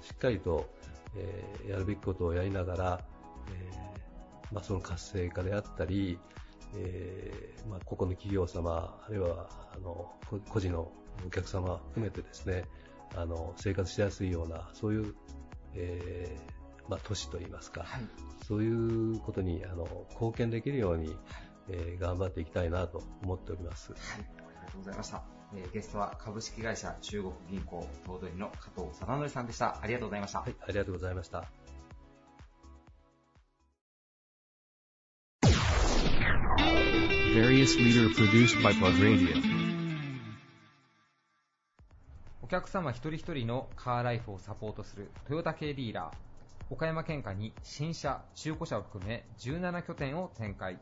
[0.00, 0.68] しっかりと、
[1.16, 3.00] えー、やるべきことをやりながら、
[3.50, 6.18] えー、まあ、その活性化であったり、
[6.76, 10.12] えー、まあ、個々の企業様、あるいは、あの、
[10.48, 10.90] 個人の
[11.26, 12.64] お客様含めてですね、
[13.14, 15.14] あの、生活しやすいような、そういう、
[15.74, 18.02] えー、まあ、都市といいますか、はい、
[18.46, 21.16] そういうことに、あの、貢献できるように、
[21.68, 23.92] えー、頑張っていきたいなと思っております。
[23.92, 24.22] はい、あり
[24.66, 25.22] がとうございました。
[25.54, 29.80] えー、ゲストは株式会社中国銀行頭取の加藤貞則さんでした。
[29.80, 30.40] ありがとうございました。
[30.40, 31.44] はい、ありがとうございました。
[42.42, 46.26] お客様一人一人のカーライフをサポートするトヨタ系ディーラー
[46.70, 50.78] 岡山県下に新車、中古車を含め17拠点を展開。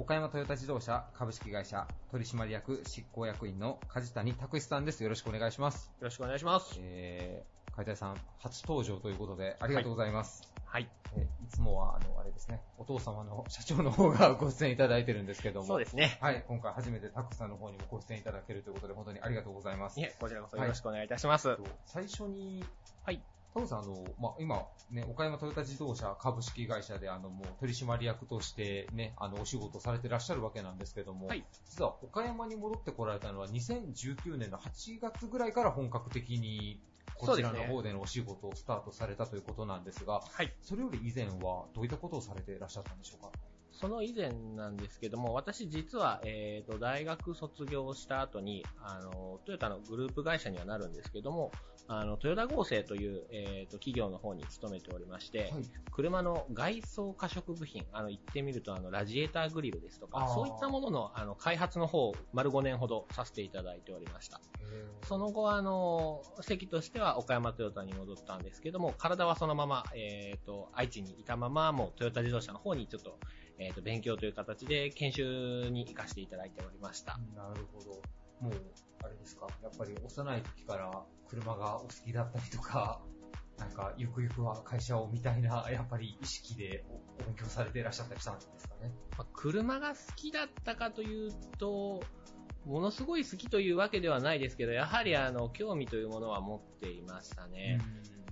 [0.00, 5.02] 岡山トヨタ自動車株式会社取締役執行役員の梶谷拓司さんです。
[5.02, 5.92] よろしくお願いします。
[6.00, 6.78] よろしくお願いします。
[6.78, 10.50] えー、梶谷さん、初登場ということで、ありがとうございます。
[10.64, 10.88] はい。
[11.14, 15.66] えいつもは、あの、あれですね、お父様の社長の方が ご出演いただいてるんですけども。
[15.66, 16.16] そうですね。
[16.22, 16.42] はい。
[16.48, 20.00] 今回初めてタクさんの方にもご出演いただけるということで、本当にありがとうございます。
[20.00, 21.50] いえ、こちらこそよろしくお願いいたします。
[21.50, 22.64] はい、最初に、
[23.04, 23.22] はい。
[23.52, 36.80] タモさん、あの、まあ、今、ね、岡山トヨタ自動車株式会社で、あの、もう取締役としてね、あの、お仕事されてらっしゃるわけなんですけども、はい、実は岡山に戻ってこられたのは2019年の8月ぐらいから本格的に
[37.14, 43.30] こちらの方でのお仕事をスタートされたということなんですが、はい、それより以前はどういったことをされていらっしゃったんでしょうか？
[43.80, 51.50] その以前なんですけども、私実は、えーと、大学卒業した後に、あの、トヨタのグループ会社にはなるんですけども、
[51.88, 55.50] あの、トヨタ合成という、えーと、企業の方に勤めておりまして、はい、
[55.90, 64.42] 車の外装可食部品、あの、言ってみると、あの、ラジエーターグリルですとか、そういったものの、あの、開発の方、丸5年ほどさせていただいておりました。
[65.02, 73.18] その後、あの、席としては岡山トヨタに戻ったんですけども、体はそのまま、えっ、ー、と、愛知にいたまま、もうトヨタ自動車の方にちょっと、
[73.58, 77.18] えっ、ー、と、勉強という形で研修に行かせていただいておりました。
[77.34, 77.90] なるほど。
[78.40, 78.52] もう、
[79.04, 80.90] あれですか、やっぱり幼い時から
[81.28, 83.02] 車がお好きだったりとか、
[83.58, 86.84] なんか、ゆくゆくは会社をみたいな、 やっぱり意識で
[87.20, 88.92] お勉強されていらっしゃったりしたんですかね？
[89.18, 92.02] まあ、車が好きだったかというと、
[92.64, 97.80] ものすごい好きというわけではないですけど、やはりあの、興味というものは持っていましたね。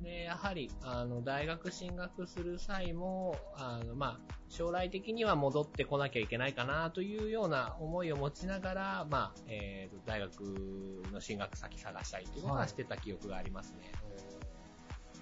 [0.03, 10.41] で、やはり、あの、大学進学する際も、あの、まあ、将来的には戻ってこなきゃいけないかなというような思いを持ちながら、まあ、えー、大学
[11.13, 13.79] の進学先探したりということはしてた記憶がありますね。
[13.83, 13.93] はい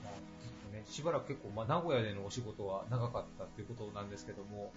[0.05, 4.73] まあ、ずっとね、しばらく結構、まあ、名古屋でのお仕事は長かったということなんですけども、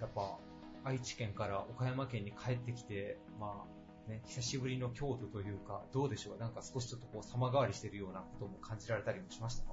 [0.00, 0.38] やっぱ、
[0.84, 3.73] 愛知県から岡山県に帰ってきて、まあ、
[4.08, 6.38] ね、久しぶりの京都というか、どうでしょう？
[6.38, 9.72] なんか少しちょっとこう様変わりしてるようなことも感じられたりもしましたか？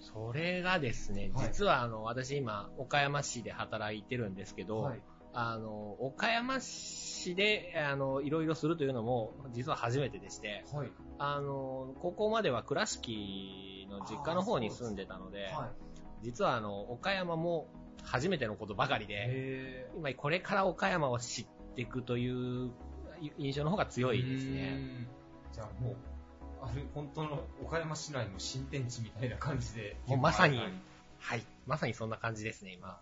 [0.00, 5.00] それがですね、はい、実はあの、私今、岡山市で働いてるんですけど、はい、
[5.32, 15.48] あの、岡山市で、あの、いろいろするというのも、実は初めてでして、はい、あの、高校までは倉敷の実家の方に住んでたので、
[16.22, 17.68] 実はあの、岡山も
[18.02, 22.72] 初めてのことばかりで、今これから岡山を知っていくという
[23.38, 24.78] 印象の方が強いですね。
[25.52, 25.96] じゃあもう、
[26.62, 29.96] ある、本当の岡山市内の新天地みたいな感じで。
[30.06, 30.58] もうまさに、
[31.18, 31.44] はい。
[31.66, 33.00] まさにそんな感じですね、今。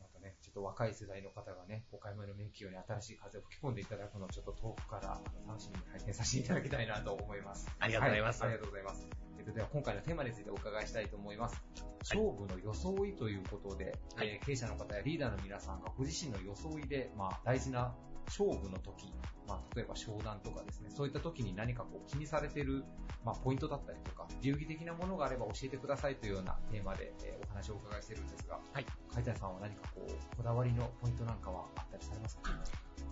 [0.00, 7.68] またね、ちょっと若い世代の方がね、岡山の免許に新しい風を吹き込んでいただくのをちょっと遠くから楽しみに拝見させていただきたいなと思います。
[7.78, 8.42] ありがとうございます。
[8.42, 9.31] はい、ありがとうございます。
[9.42, 11.60] えっと、では今回のテーマについてお伺いしたいと思います。
[12.02, 17.92] 勝負の装いということで、はい、えー、経営者の方やリーダーの皆さんがご自身の装いで、まあ、大事な
[18.26, 19.12] 勝負の時、
[19.48, 22.84] まあ、例えば商談とかですね、そういった時に何かこう気にされてる、
[23.24, 28.86] まあ、ポイントだったりとか、流儀的なものがあれば教えてくださいというようなテーマで、えー、お話をお伺いしてるんですが、はい。
[29.12, 32.52] 海谷さんは何かこう、こだわりのポイントなんかはあったりされますか？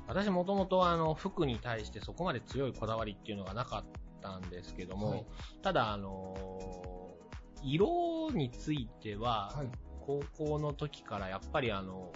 [0.06, 3.84] 私もともとあの、服に対してそこまで強いこだわりっていうのがなかっ
[4.20, 5.26] たんですけども、はい、
[5.62, 9.68] ただあのー、色については、はい、
[10.00, 12.12] 高校の時からやっぱりあの、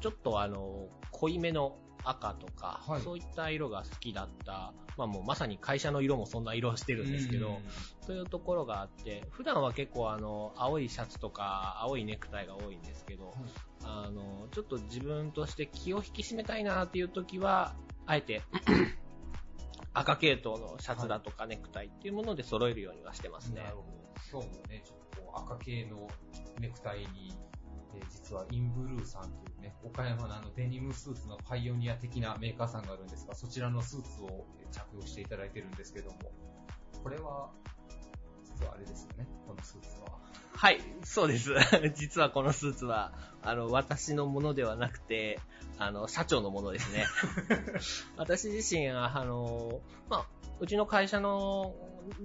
[0.00, 7.58] ちょっとあの、濃いめの赤とか、はい、そういった色が好きだった、まあもうまさに会社の色もそんな色をしてるんですけど、
[8.06, 13.34] というところがあって、普段は結構あの、青いシャツとか、青いネクタイが多いんですけど、はい、
[13.84, 17.74] あの、ちょっと自分として気を引き締めたいなっていう時は、
[18.06, 18.42] あえて、
[19.98, 23.62] 赤系統のシャツだとかネクタイっていうもので揃えるようにはしてますね。
[23.62, 23.88] なるほど。
[24.30, 26.06] 今日もね、ちょっと赤系の
[26.60, 27.32] ネクタイに、
[27.94, 36.18] えー、実はインブルーさんというね、岡山のあのデニムスーツのパイオニア的なメーカーさんがあるんですが、そちらのスーツを着用していただいてるんですけども、
[37.02, 37.50] これは、
[38.44, 40.25] 実はあれですよね、このスーツは。
[40.56, 41.52] はい、そうです。
[41.94, 45.38] 実はこのスーツは、あの、私のものではなくて、
[45.78, 47.04] あの、社長のものですね。
[48.16, 50.26] 私自身は、あの、まあ、
[50.58, 51.74] うちの会社の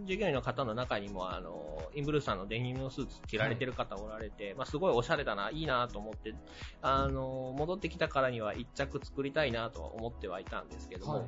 [0.06, 6.34] 従業員の方の中にも、あの、インブルーさんのデニムのスーツ着られてる方おられて、はい、まあ、すごいおしゃれだな、いいなと思って、
[6.82, 11.24] あの、戻ってきたからには一着作りたいなとは思ってはいたんですけども、はい、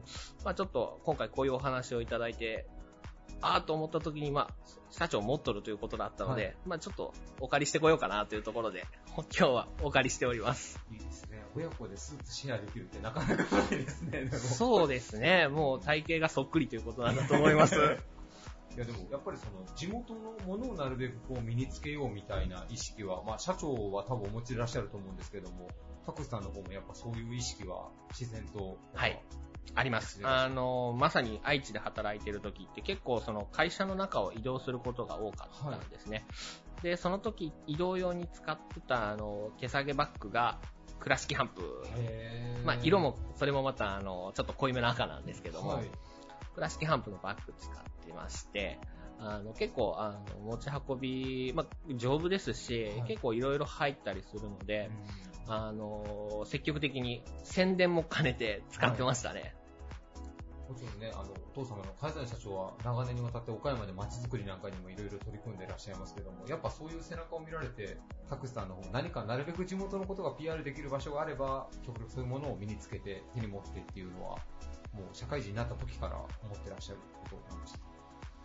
[0.46, 2.66] まあ、ちょっと今回こういうお話をいただいて、
[3.42, 4.48] ああと思った時に、まあ、
[4.90, 10.80] 社長持っとるということだったので、はい、まあちょっとお借りしてこようかなというところで、 今日はお借りしております。
[10.92, 11.44] いいですね。
[11.56, 14.30] 親子でスーツシェアできるってなかなかないですね。
[14.32, 15.48] そうですね。
[15.48, 17.76] もう体型がそっくりということなんだと思います。
[18.76, 25.68] いやでもやっぱりその地元のものをなるべくこう身につけようみたいな意識は、まあ社長は多分お持ちでいらっしゃると思うんですけども、
[26.06, 28.78] タクさんの方もやっぱそういう意識は自然と。
[28.94, 29.22] はい。
[29.76, 30.20] あります。
[30.24, 36.26] あの、まさに愛知で働いてる時って結構その会社の中を移動することが多かったんですね。
[36.76, 40.60] はい、で、その時移動用に使ってたあの手提げバッグが
[41.00, 41.62] 倉敷ハンプ。
[42.66, 45.90] まあ色も、それもまたあの、ちょっと濃いめの赤なんですけども、はい、
[46.56, 48.80] 倉敷ハンプのバッグ使ってまして、
[49.20, 54.90] あの結構あの持ち運び、まあ、丈夫ですし、はい、結構いろいろ入ったりするので、
[55.48, 59.56] あの積極的に宣伝も兼ねて使ってましたね。
[60.70, 74.38] もちろんね、あの、お父様の海谷社長は長年にわたって岡山で街づくりなんかにもいろいろ取り組んでいらっしゃいますけども、やっぱそういう背中を見られて、タクスさんの方何かなるべく地元のことが PR できる場所があれば、極力そういうものを身につけて手に持ってっていうのは、
[74.94, 77.93] もう社会人になった時から思ってらっしゃることを思いました。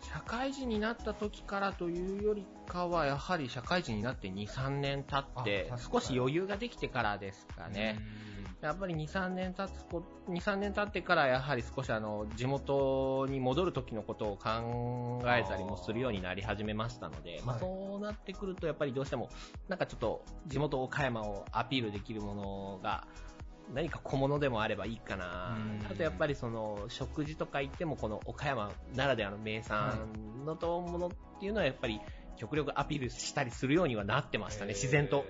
[0.01, 7.99] 社会人になった時からというよりかは、やはり社会人になって2、3年経って、少し余裕ができてからですかね。
[8.61, 19.29] やっぱり2、3年経つこ、2、3年経ってから、やはり少しあの、地元に戻る時のことを考えたりもするようになり始めましたので、まあそうなってくると、やっぱりどうしても、
[19.69, 23.07] なんかちょっと、地元岡山をアピールできるものが、
[23.73, 25.57] 何か小物でもあればいいかな。
[25.89, 30.09] あとやっぱりその、食事とか行っても、この岡山ならではの名産
[30.45, 31.09] のとものっ
[31.39, 32.01] ていうのはやっぱり、
[32.37, 35.25] 極力アピールしたりするようにはなってましたね、自然と。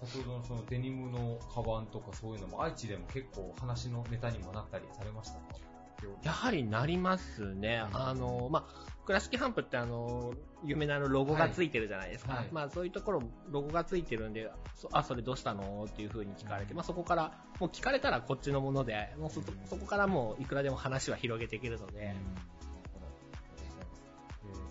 [0.00, 5.42] 先ほどのそのデニムのカバンとかそういうのも愛知でも結構話のネタにもなったりされましたか？
[6.22, 7.82] やはりなりますね。
[7.90, 12.32] うん、あの、まあ、倉敷ハンプってあの、有名なあのロゴがついてるじゃないですか。
[12.32, 12.42] はい。
[12.42, 14.50] はい、まあそういうところ、ロゴがついてるんで、
[14.92, 15.86] あ、それどうしたの？
[15.88, 22.14] っていう風に聞かれて、まあそこから、もう聞かれたらこっちのもので、もうそ、そこからもういくらでも話は広げていけるので、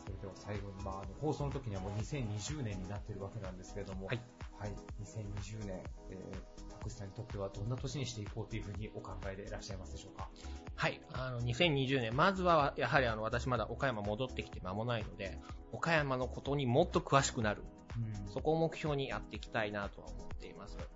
[0.05, 3.57] それでは最後に、まあ、あの放送の時にはもう2020年になってるわけなん。
[3.57, 4.19] ですけれども、はい。
[4.59, 10.29] はい、2020年、えー、タクシさんにとってはどんな年にしていこうというふうにお考えでいらっしゃいますでしょうか？
[10.75, 15.39] はい、あの、2020年、まずは、やはりあの、私まだ岡山戻ってきて間もないので、
[15.71, 17.63] 岡山のことにもっと詳しくなる。
[17.97, 20.77] うん、そこを目標にやっていきたいなとは思っています。
[20.77, 20.87] はい、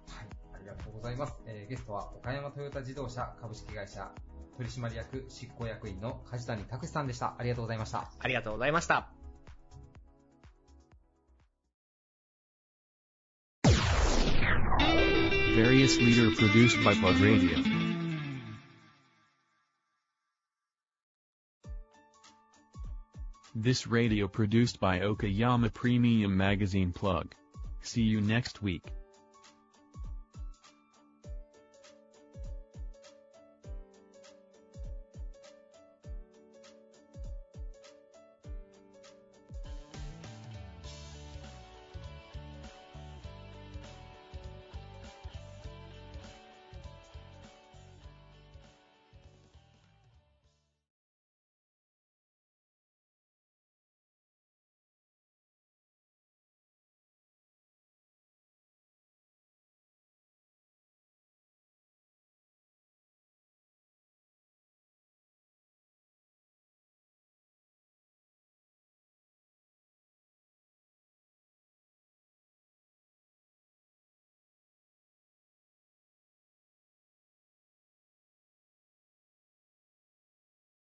[0.53, 1.33] ありがとうございます。
[1.47, 4.11] えー、ゲストは岡山トヨタ自動車株式会社
[4.57, 7.35] 取締役執行役員の梶谷拓さんでした。
[7.37, 8.11] ありがとうございました。
[8.19, 9.20] ありがとうございました。
[15.55, 17.57] Various Leader produced by Pod Radio.
[23.53, 27.35] This radio produced by Okayama Premium Magazine Plug.
[27.81, 28.85] See you next week.